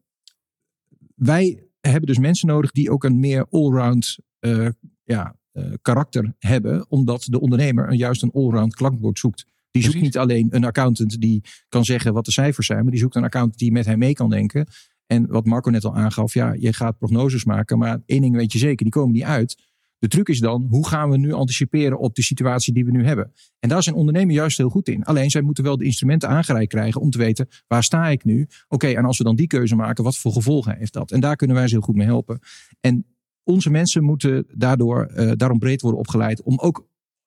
wij 1.15 1.69
hebben 1.81 2.07
dus 2.07 2.19
mensen 2.19 2.49
nodig 2.49 2.71
die 2.71 2.91
ook 2.91 3.05
een 3.05 3.21
meer 3.21 3.47
allround 3.51 4.19
uh, 4.41 4.69
ja, 5.05 5.38
karakter 5.83 6.35
hebben, 6.39 6.91
omdat 6.91 7.27
de 7.31 7.41
ondernemer 7.41 7.89
een, 7.89 7.97
juist 7.97 8.23
een 8.23 8.33
allround 8.33 8.75
klankbord 8.75 9.19
zoekt. 9.19 9.47
Die 9.71 9.83
zoekt 9.83 10.01
niet 10.01 10.19
alleen 10.19 10.47
een 10.51 10.65
accountant 10.65 11.21
die 11.21 11.43
kan 11.69 11.85
zeggen 11.85 12.13
wat 12.13 12.25
de 12.25 12.33
cijfers 12.33 12.67
zijn, 12.67 12.83
maar 12.83 12.91
die 12.91 13.01
zoekt 13.01 13.15
een 13.15 13.25
accountant 13.25 13.59
die 13.59 13.73
met 13.73 13.87
hem 13.87 13.99
mee 13.99 14.13
kan 14.13 14.31
denken. 14.31 14.67
En 15.07 15.27
wat 15.27 15.45
Marco 15.45 15.71
net 15.71 15.85
al 15.85 15.97
aangaf, 15.97 16.35
ja, 16.35 16.53
je 16.53 16.73
gaat 16.73 16.99
prognoses 16.99 17.45
maken, 17.45 17.79
maar 17.79 18.01
één 18.07 18.21
ding 18.21 18.37
weet 18.37 18.53
je 18.53 18.59
zeker, 18.59 18.85
die 18.85 18.93
komen 18.93 19.13
niet 19.13 19.23
uit. 19.23 19.67
De 19.99 20.09
truc 20.09 20.29
is 20.29 20.41
dan, 20.41 20.67
hoe 20.71 20.89
gaan 20.89 21.11
we 21.11 21.17
nu 21.17 21.33
anticiperen 21.33 21.99
op 21.99 22.15
de 22.15 22.23
situatie 22.23 22.75
die 22.75 22.85
we 22.85 22.91
nu 22.91 23.05
hebben? 23.05 23.33
En 23.59 23.69
daar 23.69 23.83
zijn 23.83 23.95
ondernemers 23.95 24.37
juist 24.37 24.57
heel 24.57 24.69
goed 24.69 24.89
in. 24.89 25.05
Alleen 25.05 25.31
zij 25.31 25.41
moeten 25.41 25.65
wel 25.65 25.77
de 25.77 25.85
instrumenten 25.85 26.29
aangereikt 26.29 26.73
krijgen 26.73 27.01
om 27.01 27.11
te 27.11 27.19
weten, 27.19 27.49
waar 27.67 27.85
sta 27.85 28.09
ik 28.09 28.25
nu? 28.25 28.47
Oké, 28.69 28.87
en 28.87 29.05
als 29.05 29.19
we 29.19 29.25
dan 29.25 29.37
die 29.37 29.47
keuze 29.47 29.77
maken, 29.77 30.05
wat 30.05 30.17
voor 30.17 30.33
gevolgen 30.33 30.77
heeft 30.77 30.93
dat? 30.93 31.11
En 31.11 31.21
daar 31.21 31.37
kunnen 31.37 31.57
wij 31.57 31.69
ze 31.69 31.75
heel 31.75 31.83
goed 31.83 31.97
mee 31.97 32.07
helpen. 32.07 32.39
En 32.81 33.07
onze 33.49 33.71
mensen 33.71 34.05
moeten 34.05 34.47
daardoor 34.55 35.11
uh, 35.17 35.33
daarom 35.37 35.59
breed 35.59 35.81
worden 35.81 36.01
opgeleid 36.01 36.43
om 36.43 36.59
ook 36.59 36.87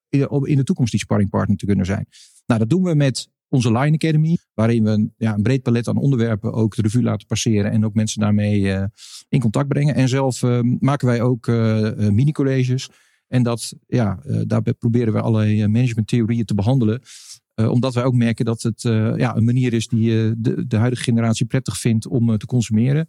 in 0.10 0.56
de 0.56 0.64
toekomst 0.64 0.92
die 0.92 1.00
sparringpartner 1.00 1.58
te 1.58 1.66
kunnen 1.66 1.86
zijn. 1.86 2.08
Nou, 2.46 2.60
dat 2.60 2.70
doen 2.70 2.84
we 2.84 2.96
met 2.96 3.30
onze 3.48 3.72
Line 3.72 3.96
Academy, 3.96 4.38
waarin 4.54 4.84
we 4.84 5.10
ja, 5.18 5.34
een 5.34 5.42
breed 5.42 5.62
palet 5.62 5.88
aan 5.88 5.98
onderwerpen 5.98 6.54
ook 6.54 6.76
de 6.76 6.82
revue 6.82 7.04
laten 7.04 7.28
passeren 7.28 7.72
en 7.72 7.86
ook 7.86 7.94
mensen 7.94 8.22
daarmee 8.22 8.60
uh, 8.60 8.84
in 9.30 9.40
contact 9.40 9.68
brengen. 9.68 9.96
En 9.96 10.10
zelf 10.10 10.42
uh, 10.42 10.60
maken 10.80 11.08
wij 11.08 11.22
ook 11.22 11.48
uh, 11.48 11.92
mini-colleges. 12.10 12.90
En 13.28 13.44
dat, 13.44 13.74
ja, 13.88 14.20
daarbij 14.48 14.74
proberen 14.74 15.14
we 15.14 15.22
allerlei 15.22 15.68
managementtheorieën 15.68 16.46
te 16.46 16.56
behandelen. 16.56 17.02
omdat 17.56 17.94
wij 17.94 18.04
ook 18.04 18.14
merken 18.14 18.46
dat 18.46 18.62
het 18.62 18.82
ja, 19.18 19.36
een 19.36 19.44
manier 19.44 19.74
is 19.74 19.88
die 19.88 20.42
de, 20.42 20.68
de 20.68 20.78
huidige 20.78 21.04
generatie 21.04 21.46
prettig 21.46 21.78
vindt 21.78 22.08
om 22.08 22.38
te 22.38 22.46
consumeren. 22.46 23.08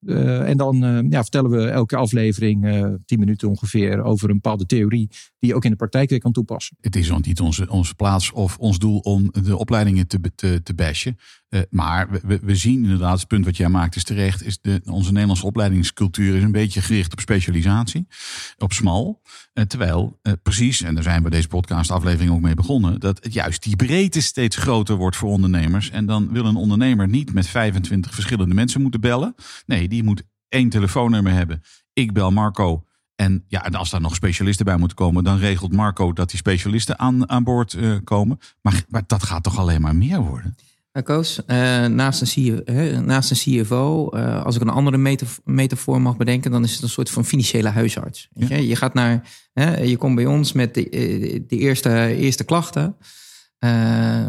Uh, 0.00 0.48
en 0.48 0.56
dan 0.56 0.84
uh, 0.84 1.10
ja, 1.10 1.22
vertellen 1.22 1.50
we 1.50 1.68
elke 1.68 1.96
aflevering, 1.96 2.64
uh, 2.64 3.18
minuten 3.18 3.48
ongeveer, 3.48 4.02
over 4.02 4.28
een 4.28 4.34
bepaalde 4.34 4.66
theorie 4.66 5.08
die 5.38 5.50
je 5.50 5.54
ook 5.54 5.64
in 5.64 5.70
de 5.70 5.76
praktijk 5.76 6.10
weer 6.10 6.18
kan 6.18 6.32
toepassen. 6.32 6.76
Het 6.80 6.96
is 6.96 7.12
ook 7.12 7.26
niet 7.26 7.40
onze, 7.40 7.70
onze 7.70 7.94
plaats 7.94 8.32
of 8.32 8.58
ons 8.58 8.78
doel 8.78 8.98
om 8.98 9.30
de 9.42 9.56
opleidingen 9.56 10.06
te, 10.06 10.20
te, 10.34 10.60
te 10.62 10.74
bashen. 10.74 11.16
Maar 11.70 12.08
we, 12.22 12.56
zien 12.56 12.82
inderdaad, 12.82 13.18
het 13.18 13.28
punt 13.28 13.44
wat 13.44 13.56
jij 13.56 13.68
maakt 13.68 13.96
is 13.96 14.04
terecht, 14.04 14.44
is 14.44 14.60
de, 14.60 14.80
onze 14.84 15.12
Nederlandse 15.12 15.46
opleidingscultuur 15.46 16.36
is 16.36 16.42
een 16.42 16.52
beetje 16.52 16.82
gericht 16.82 17.12
op 17.12 17.20
specialisatie, 17.20 18.06
op 18.56 18.72
smal. 18.72 19.22
terwijl 19.66 20.20
precies, 20.42 20.82
en 20.82 20.94
daar 20.94 21.02
zijn 21.02 21.22
we 21.22 21.30
deze 21.30 21.48
podcast 21.48 21.90
aflevering 21.90 22.30
ook 22.30 22.40
mee 22.40 22.54
begonnen, 22.54 23.00
dat 23.00 23.24
het 23.24 23.32
juist 23.32 23.62
die 23.62 23.76
breedte 23.76 24.22
steeds 24.22 24.56
groter 24.56 24.96
wordt 24.96 25.16
voor 25.16 25.30
ondernemers. 25.30 25.90
En 25.90 26.06
dan 26.06 26.32
wil 26.32 26.44
een 26.44 26.56
ondernemer 26.56 27.08
niet 27.08 27.32
met 27.32 27.46
25 27.46 28.14
verschillende 28.14 28.54
mensen 28.54 28.82
moeten 28.82 29.00
bellen. 29.00 29.34
Nee, 29.66 29.88
die 29.88 30.02
moet 30.02 30.22
één 30.48 30.68
telefoonnummer 30.68 31.32
hebben. 31.32 31.62
Ik 31.92 32.12
bel 32.12 32.30
Marco. 32.30 32.82
En 33.14 33.44
ja, 33.48 33.64
en 33.64 33.74
als 33.74 33.90
daar 33.90 34.00
nog 34.00 34.14
specialisten 34.14 34.64
bij 34.64 34.76
moeten 34.76 34.96
komen, 34.96 35.24
dan 35.24 35.38
regelt 35.38 35.72
Marco 35.72 36.12
dat 36.12 36.30
die 36.30 36.38
specialisten 36.38 36.98
aan, 36.98 37.28
aan 37.28 37.44
boord 37.44 37.78
komen. 38.04 38.38
Maar, 38.62 38.84
maar 38.88 39.02
dat 39.06 39.22
gaat 39.22 39.42
toch 39.42 39.58
alleen 39.58 39.80
maar 39.80 39.96
meer 39.96 40.20
worden? 40.20 40.56
Koos, 41.02 41.40
uh, 41.46 41.86
naast, 41.86 42.20
een 42.20 42.26
CFO, 42.26 43.00
naast 43.00 43.30
een 43.30 43.36
CFO 43.36 44.10
uh, 44.14 44.44
als 44.44 44.56
ik 44.56 44.60
een 44.60 44.68
andere 44.68 45.18
metafoor 45.44 46.02
mag 46.02 46.16
bedenken, 46.16 46.50
dan 46.50 46.64
is 46.64 46.72
het 46.72 46.82
een 46.82 46.88
soort 46.88 47.10
van 47.10 47.24
financiële 47.24 47.68
huisarts. 47.68 48.28
Ja. 48.32 48.56
Je? 48.56 48.66
je? 48.66 48.76
gaat 48.76 48.94
naar, 48.94 49.22
hè, 49.52 49.76
je 49.76 49.96
komt 49.96 50.14
bij 50.14 50.26
ons 50.26 50.52
met 50.52 50.74
de, 50.74 50.88
eh, 50.88 51.40
de 51.48 51.56
eerste, 51.56 52.14
eerste 52.16 52.44
klachten. 52.44 52.96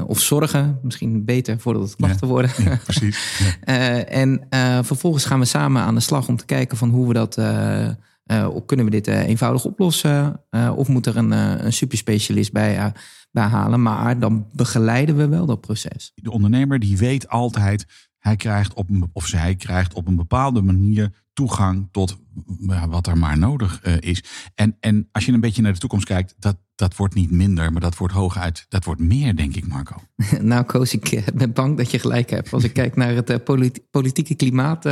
of 0.07 0.19
zorgen, 0.19 0.79
misschien 0.83 1.25
beter 1.25 1.59
voordat 1.59 1.83
het 1.83 1.95
klachten 1.95 2.27
worden. 2.27 2.51
Ja, 2.57 2.79
precies. 2.83 3.41
en 4.23 4.47
vervolgens 4.85 5.25
gaan 5.25 5.39
we 5.39 5.45
samen 5.45 5.81
aan 5.81 5.95
de 5.95 6.01
slag 6.01 6.27
om 6.27 6.37
te 6.37 6.45
kijken 6.45 6.77
van 6.77 6.89
hoe 6.89 7.07
we 7.07 7.13
dat 7.13 7.37
uh, 7.37 8.57
kunnen 8.65 8.85
we 8.85 8.91
dit 8.91 9.07
uh, 9.07 9.27
eenvoudig 9.27 9.65
oplossen? 9.65 10.41
Uh, 10.51 10.71
of 10.75 10.87
moet 10.87 11.05
er 11.05 11.17
een, 11.17 11.31
een 11.31 11.73
superspecialist 11.73 12.51
bij, 12.51 12.93
bij 13.31 13.43
halen? 13.43 13.81
Maar 13.81 14.19
dan 14.19 14.47
begeleiden 14.53 15.15
we 15.15 15.27
wel 15.27 15.45
dat 15.45 15.61
proces. 15.61 16.11
De 16.15 16.31
ondernemer 16.31 16.79
die 16.79 16.97
weet 16.97 17.27
altijd, 17.27 17.85
hij 18.17 18.35
krijgt 18.35 18.73
op 18.73 18.89
een, 18.89 19.09
of 19.13 19.27
zij 19.27 19.55
krijgt 19.55 19.93
op 19.93 20.07
een 20.07 20.15
bepaalde 20.15 20.61
manier 20.61 21.11
toegang 21.33 21.87
tot 21.91 22.17
wat 22.87 23.07
er 23.07 23.17
maar 23.17 23.37
nodig 23.37 23.81
is. 23.81 24.23
En, 24.55 24.77
en 24.79 25.09
als 25.11 25.25
je 25.25 25.31
een 25.31 25.39
beetje 25.39 25.61
naar 25.61 25.73
de 25.73 25.79
toekomst 25.79 26.05
kijkt, 26.05 26.35
dat, 26.39 26.57
dat 26.75 26.95
wordt 26.95 27.15
niet 27.15 27.31
minder, 27.31 27.71
maar 27.71 27.81
dat 27.81 27.97
wordt 27.97 28.13
hooguit, 28.13 28.65
dat 28.69 28.85
wordt 28.85 29.01
meer, 29.01 29.35
denk 29.35 29.55
ik, 29.55 29.67
Marco. 29.67 29.95
nou, 30.41 30.63
Koos, 30.63 30.93
ik 30.93 31.23
ben 31.33 31.53
bang 31.53 31.77
dat 31.77 31.91
je 31.91 31.99
gelijk 31.99 32.29
hebt. 32.29 32.53
Als 32.53 32.63
ik 32.63 32.73
kijk 32.73 32.95
naar 32.95 33.15
het 33.15 33.43
politieke 33.91 34.35
klimaat 34.35 34.85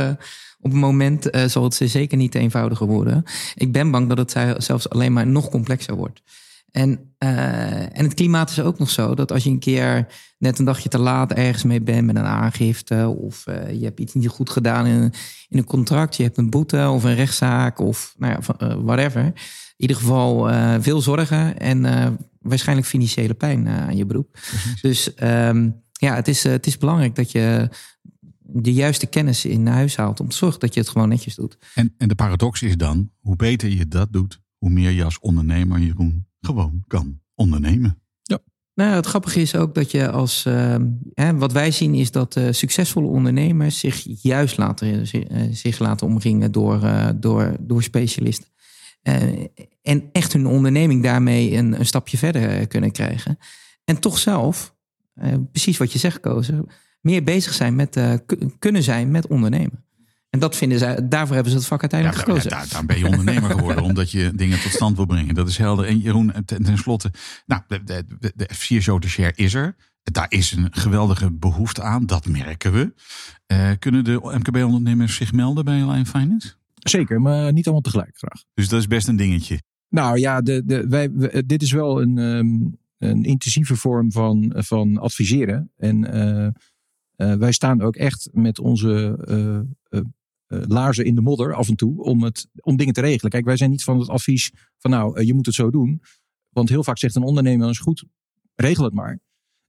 op 0.60 0.70
het 0.70 0.80
moment 0.80 1.28
zal 1.46 1.64
het 1.64 1.74
zeker 1.74 2.18
niet 2.18 2.34
eenvoudiger 2.34 2.86
worden. 2.86 3.24
Ik 3.54 3.72
ben 3.72 3.90
bang 3.90 4.08
dat 4.08 4.18
het 4.18 4.62
zelfs 4.64 4.88
alleen 4.88 5.12
maar 5.12 5.26
nog 5.26 5.48
complexer 5.48 5.94
wordt. 5.94 6.22
En, 6.70 7.14
uh, 7.18 7.98
en 7.98 8.04
het 8.04 8.14
klimaat 8.14 8.50
is 8.50 8.60
ook 8.60 8.78
nog 8.78 8.90
zo 8.90 9.14
dat 9.14 9.32
als 9.32 9.44
je 9.44 9.50
een 9.50 9.58
keer 9.58 10.06
net 10.38 10.58
een 10.58 10.64
dagje 10.64 10.88
te 10.88 10.98
laat 10.98 11.32
ergens 11.32 11.62
mee 11.64 11.80
bent 11.80 12.06
met 12.06 12.16
een 12.16 12.24
aangifte, 12.24 13.16
of 13.18 13.44
uh, 13.46 13.72
je 13.72 13.84
hebt 13.84 14.00
iets 14.00 14.14
niet 14.14 14.28
goed 14.28 14.50
gedaan 14.50 14.86
in, 14.86 15.12
in 15.48 15.58
een 15.58 15.64
contract, 15.64 16.16
je 16.16 16.22
hebt 16.22 16.38
een 16.38 16.50
boete 16.50 16.88
of 16.88 17.04
een 17.04 17.14
rechtszaak 17.14 17.78
of 17.78 18.14
nou 18.18 18.32
ja, 18.32 18.76
whatever. 18.82 19.24
In 19.24 19.34
ieder 19.76 19.96
geval 19.96 20.48
veel 20.82 21.00
zorgen 21.00 21.58
en 21.58 22.18
waarschijnlijk 22.40 22.88
financiële 22.88 23.34
pijn 23.34 23.68
aan 23.68 23.96
je 23.96 24.06
beroep. 24.06 24.38
Dus 24.82 25.10
um, 25.22 25.82
ja, 25.92 26.14
het 26.14 26.28
is, 26.28 26.42
het 26.42 26.66
is 26.66 26.78
belangrijk 26.78 27.14
dat 27.14 27.32
je 27.32 27.68
de 28.40 28.72
juiste 28.72 29.06
kennis 29.06 29.44
in 29.44 29.66
huis 29.66 29.96
haalt 29.96 30.20
om 30.20 30.28
te 30.28 30.36
zorgen 30.36 30.60
dat 30.60 30.74
je 30.74 30.80
het 30.80 30.88
gewoon 30.88 31.08
netjes 31.08 31.34
doet. 31.34 31.58
En, 31.74 31.94
en 31.98 32.08
de 32.08 32.14
paradox 32.14 32.62
is 32.62 32.76
dan, 32.76 33.10
hoe 33.20 33.36
beter 33.36 33.68
je 33.68 33.88
dat 33.88 34.12
doet, 34.12 34.40
hoe 34.58 34.70
meer 34.70 34.90
je 34.90 35.04
als 35.04 35.18
ondernemer, 35.18 35.80
Jeroen, 35.80 36.26
gewoon 36.40 36.84
kan 36.86 37.20
ondernemen. 37.34 38.02
Ja. 38.22 38.38
Nou, 38.74 38.94
het 38.94 39.06
grappige 39.06 39.40
is 39.40 39.56
ook 39.56 39.74
dat 39.74 39.90
je 39.90 40.10
als. 40.10 40.44
Uh, 40.46 40.76
hè, 41.14 41.36
wat 41.36 41.52
wij 41.52 41.70
zien 41.70 41.94
is 41.94 42.10
dat 42.10 42.36
uh, 42.36 42.48
succesvolle 42.50 43.06
ondernemers 43.06 43.78
zich 43.78 44.04
juist 44.22 44.56
laten, 44.56 45.06
uh, 45.12 45.52
zich 45.52 45.78
laten 45.78 46.06
omringen 46.06 46.52
door, 46.52 46.80
door, 47.16 47.56
door 47.60 47.82
specialisten. 47.82 48.48
en 49.82 50.08
echt 50.12 50.32
hun 50.32 50.46
onderneming 50.46 51.02
daarmee 51.02 51.56
een, 51.56 51.78
een 51.78 51.86
stapje 51.86 52.18
verder 52.18 52.66
kunnen 52.66 52.92
krijgen. 52.92 53.38
En 53.84 54.00
toch 54.00 54.18
zelf, 54.18 54.74
precies 55.50 55.76
wat 55.76 55.92
je 55.92 55.98
zegt, 55.98 56.20
Kozen 56.20 56.66
meer 57.00 57.24
bezig 57.24 57.52
zijn 57.54 57.74
met, 57.74 58.00
kunnen 58.58 58.82
zijn 58.82 59.10
met 59.10 59.26
ondernemen. 59.26 59.87
En 60.30 60.38
dat 60.38 60.56
vinden 60.56 60.78
zij, 60.78 61.08
daarvoor 61.08 61.34
hebben 61.34 61.52
ze 61.52 61.58
het 61.58 61.66
vak 61.66 61.80
uiteindelijk 61.80 62.20
gekozen. 62.20 62.50
Ja, 62.50 62.64
daar, 62.66 62.84
ben 62.84 62.98
je 62.98 63.06
ondernemer 63.06 63.50
geworden, 63.50 63.84
omdat 63.90 64.10
je 64.10 64.32
dingen 64.34 64.60
tot 64.60 64.72
stand 64.72 64.96
wil 64.96 65.06
brengen. 65.06 65.34
Dat 65.34 65.48
is 65.48 65.58
helder. 65.58 65.84
En 65.84 65.98
Jeroen, 65.98 66.32
ten, 66.44 66.62
ten 66.62 66.78
slotte, 66.78 67.10
nou, 67.46 67.62
de, 67.66 67.84
de, 67.84 68.04
de, 68.18 68.32
de 68.36 68.48
F4 68.54 68.82
Show 68.82 69.00
de 69.00 69.08
Share 69.08 69.32
is 69.34 69.54
er. 69.54 69.76
Daar 70.02 70.26
is 70.28 70.52
een 70.52 70.68
geweldige 70.70 71.32
behoefte 71.32 71.82
aan, 71.82 72.06
dat 72.06 72.26
merken 72.26 72.72
we. 72.72 72.92
Uh, 73.52 73.70
kunnen 73.78 74.04
de 74.04 74.20
MKB-ondernemers 74.22 75.16
zich 75.16 75.32
melden 75.32 75.64
bij 75.64 75.90
Line 75.90 76.06
Finance? 76.06 76.54
Zeker, 76.74 77.20
maar 77.20 77.52
niet 77.52 77.64
allemaal 77.64 77.82
tegelijk 77.82 78.16
graag. 78.16 78.44
Dus 78.54 78.68
dat 78.68 78.80
is 78.80 78.86
best 78.86 79.08
een 79.08 79.16
dingetje. 79.16 79.60
Nou 79.88 80.18
ja, 80.18 80.40
de, 80.40 80.62
de, 80.64 80.86
wij, 80.88 81.10
dit 81.46 81.62
is 81.62 81.72
wel 81.72 82.02
een, 82.02 82.18
um, 82.18 82.78
een 82.98 83.24
intensieve 83.24 83.76
vorm 83.76 84.12
van, 84.12 84.52
van 84.56 84.98
adviseren. 84.98 85.72
En 85.76 86.16
uh, 86.16 86.48
uh, 87.16 87.34
wij 87.34 87.52
staan 87.52 87.82
ook 87.82 87.96
echt 87.96 88.28
met 88.32 88.58
onze 88.58 89.24
uh, 89.28 89.60
laarzen 90.48 91.04
in 91.04 91.14
de 91.14 91.20
modder 91.20 91.54
af 91.54 91.68
en 91.68 91.76
toe 91.76 92.02
om, 92.02 92.22
het, 92.22 92.48
om 92.60 92.76
dingen 92.76 92.94
te 92.94 93.00
regelen. 93.00 93.30
Kijk, 93.30 93.44
wij 93.44 93.56
zijn 93.56 93.70
niet 93.70 93.84
van 93.84 93.98
het 93.98 94.08
advies 94.08 94.52
van 94.78 94.90
nou, 94.90 95.24
je 95.24 95.34
moet 95.34 95.46
het 95.46 95.54
zo 95.54 95.70
doen. 95.70 96.02
Want 96.48 96.68
heel 96.68 96.84
vaak 96.84 96.98
zegt 96.98 97.16
een 97.16 97.22
ondernemer, 97.22 97.70
is 97.70 97.78
goed, 97.78 98.04
regel 98.54 98.84
het 98.84 98.94
maar. 98.94 99.20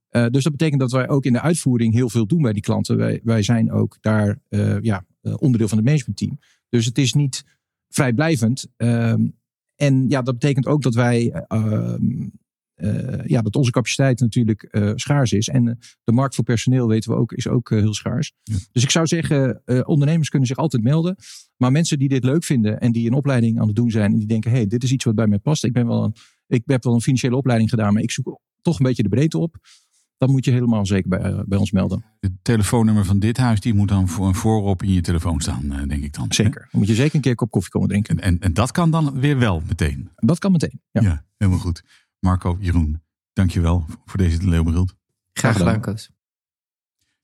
dus 0.10 0.44
dat 0.44 0.52
betekent 0.52 0.80
dat 0.80 0.92
wij 0.92 1.10
ook 1.10 1.26
in 1.26 1.34
de 1.34 1.42
uitvoering 1.42 1.94
heel 1.94 2.10
veel 2.10 2.26
doen 2.26 2.42
bij 2.42 2.54
die 2.54 2.62
klanten. 2.62 2.98
Wij, 2.98 3.20
wij 3.24 3.44
zijn 3.44 3.72
ook 3.72 3.98
daar 4.02 4.40
ja, 4.82 5.06
onderdeel 5.22 5.68
van 5.68 5.78
het 5.78 5.88
managementteam. 5.88 6.40
Dus 6.70 6.86
het 6.86 6.98
is 6.98 7.14
niet 7.14 7.44
vrijblijvend. 7.90 8.68
Ehm, 8.78 9.28
en 9.76 10.10
ja, 10.10 10.22
dat 10.22 10.34
betekent 10.34 10.68
ook 10.68 10.82
dat 10.82 10.94
wij 10.94 11.32
ehm, 11.32 12.28
uh, 12.82 13.26
ja, 13.26 13.42
dat 13.42 13.56
onze 13.56 13.72
capaciteit 13.72 14.20
natuurlijk 14.20 14.68
uh, 14.72 14.92
schaars 14.96 15.32
is. 15.32 15.48
En 15.48 15.66
uh, 15.66 15.74
de 16.04 16.12
markt 16.12 16.36
voor 16.36 16.44
personeel, 16.44 16.88
weten 16.88 17.12
we 17.12 17.18
ook, 17.18 17.32
is 17.34 17.48
ook 17.48 17.70
heel 17.70 17.94
schaars. 17.94 18.34
Ja. 18.44 18.56
Dus 18.72 18.84
ik 18.84 18.90
zou 18.90 19.08
zeggen, 19.08 19.62
ondernemers 19.86 20.30
kunnen 20.30 20.48
zich 20.48 20.58
altijd 20.58 20.84
melden. 20.84 21.16
Maar 21.58 21.72
mensen 21.72 22.00
die 22.00 22.10
dit 22.10 22.24
leuk 22.24 22.44
vinden 22.44 22.80
en 22.80 22.92
die 22.92 23.08
een 23.08 23.14
opleiding 23.14 23.60
aan 23.60 23.68
het 23.68 23.76
doen 23.76 23.92
zijn. 23.92 24.12
En 24.12 24.18
die 24.18 24.28
denken, 24.28 24.52
hey, 24.52 24.68
dit 24.68 24.84
is 24.84 24.92
iets 24.92 25.06
wat 25.06 25.16
bij 25.16 25.28
mij 25.28 25.40
past. 25.40 25.64
Ik, 25.64 25.74
ben 25.74 25.88
wel 25.88 26.04
een, 26.04 26.16
ik 26.48 26.64
heb 26.66 26.84
wel 26.84 26.94
een 26.94 27.02
financiële 27.02 27.36
opleiding 27.36 27.70
gedaan, 27.70 27.94
maar 27.94 28.02
ik 28.02 28.12
zoek 28.12 28.40
toch 28.62 28.80
een 28.80 28.86
beetje 28.86 29.04
de 29.04 29.10
breedte 29.10 29.38
op. 29.38 29.58
Dan 30.18 30.32
moet 30.32 30.46
je 30.46 30.52
helemaal 30.52 30.86
zeker 30.86 31.10
bij, 31.10 31.44
bij 31.48 31.58
ons 31.58 31.72
melden. 31.72 32.06
Het 32.20 32.32
telefoonnummer 32.42 33.06
van 33.06 33.20
dit 33.20 33.38
huis, 33.38 33.60
die 33.60 33.74
moet 33.74 33.88
dan 33.88 34.08
voor, 34.08 34.36
voorop 34.36 34.84
in 34.84 34.92
je 34.92 35.02
telefoon 35.02 35.40
staan, 35.40 35.86
denk 35.88 36.04
ik 36.04 36.14
dan. 36.14 36.26
Zeker. 36.30 36.68
Dan 36.72 36.80
moet 36.80 36.88
je 36.88 36.96
zeker 36.96 37.16
een 37.16 37.22
keer 37.22 37.32
een 37.32 37.38
kop 37.38 37.52
koffie 37.52 37.72
komen 37.72 37.90
drinken. 37.90 38.18
En, 38.18 38.24
en, 38.24 38.40
en 38.40 38.54
dat 38.54 38.72
kan 38.72 38.92
dan 38.92 39.20
weer 39.20 39.38
wel 39.38 39.62
meteen? 39.68 40.10
Dat 40.16 40.40
kan 40.40 40.52
meteen, 40.52 40.82
ja. 40.92 41.02
ja 41.02 41.26
helemaal 41.38 41.62
goed. 41.62 41.84
Marco, 42.20 42.58
Jeroen, 42.60 43.04
dankjewel 43.34 43.86
voor 44.06 44.18
deze 44.18 44.50
Leeuwbril. 44.50 44.88
Graag 45.34 45.58
gedaan, 45.58 45.82
Koos. 45.82 46.10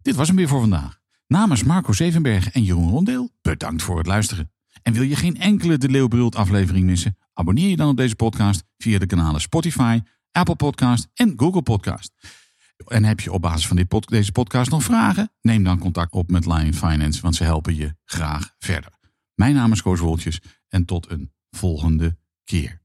Dit 0.01 0.15
was 0.15 0.27
hem 0.27 0.35
weer 0.35 0.47
voor 0.47 0.59
vandaag. 0.59 0.99
Namens 1.27 1.63
Marco 1.63 1.93
Zevenberg 1.93 2.49
en 2.49 2.63
Jeroen 2.63 2.89
Rondeel, 2.89 3.29
bedankt 3.41 3.81
voor 3.81 3.97
het 3.97 4.07
luisteren. 4.07 4.51
En 4.83 4.93
wil 4.93 5.01
je 5.01 5.15
geen 5.15 5.39
enkele 5.39 5.77
De 5.77 5.89
Leeuwbrult 5.89 6.35
aflevering 6.35 6.85
missen? 6.85 7.17
Abonneer 7.33 7.69
je 7.69 7.75
dan 7.75 7.89
op 7.89 7.97
deze 7.97 8.15
podcast 8.15 8.63
via 8.77 8.99
de 8.99 9.05
kanalen 9.05 9.41
Spotify, 9.41 9.99
Apple 10.31 10.55
Podcast 10.55 11.07
en 11.13 11.33
Google 11.37 11.61
Podcast. 11.61 12.13
En 12.85 13.03
heb 13.03 13.19
je 13.19 13.31
op 13.31 13.41
basis 13.41 13.67
van 13.67 13.75
dit 13.75 13.87
pod 13.87 14.07
deze 14.07 14.31
podcast 14.31 14.71
nog 14.71 14.83
vragen? 14.83 15.31
Neem 15.41 15.63
dan 15.63 15.79
contact 15.79 16.13
op 16.13 16.29
met 16.31 16.45
Lion 16.45 16.73
Finance, 16.73 17.21
want 17.21 17.35
ze 17.35 17.43
helpen 17.43 17.75
je 17.75 17.95
graag 18.05 18.55
verder. 18.57 18.91
Mijn 19.35 19.55
naam 19.55 19.71
is 19.71 19.81
Koos 19.81 19.99
Woltjes 19.99 20.41
en 20.69 20.85
tot 20.85 21.09
een 21.09 21.31
volgende 21.49 22.17
keer. 22.43 22.84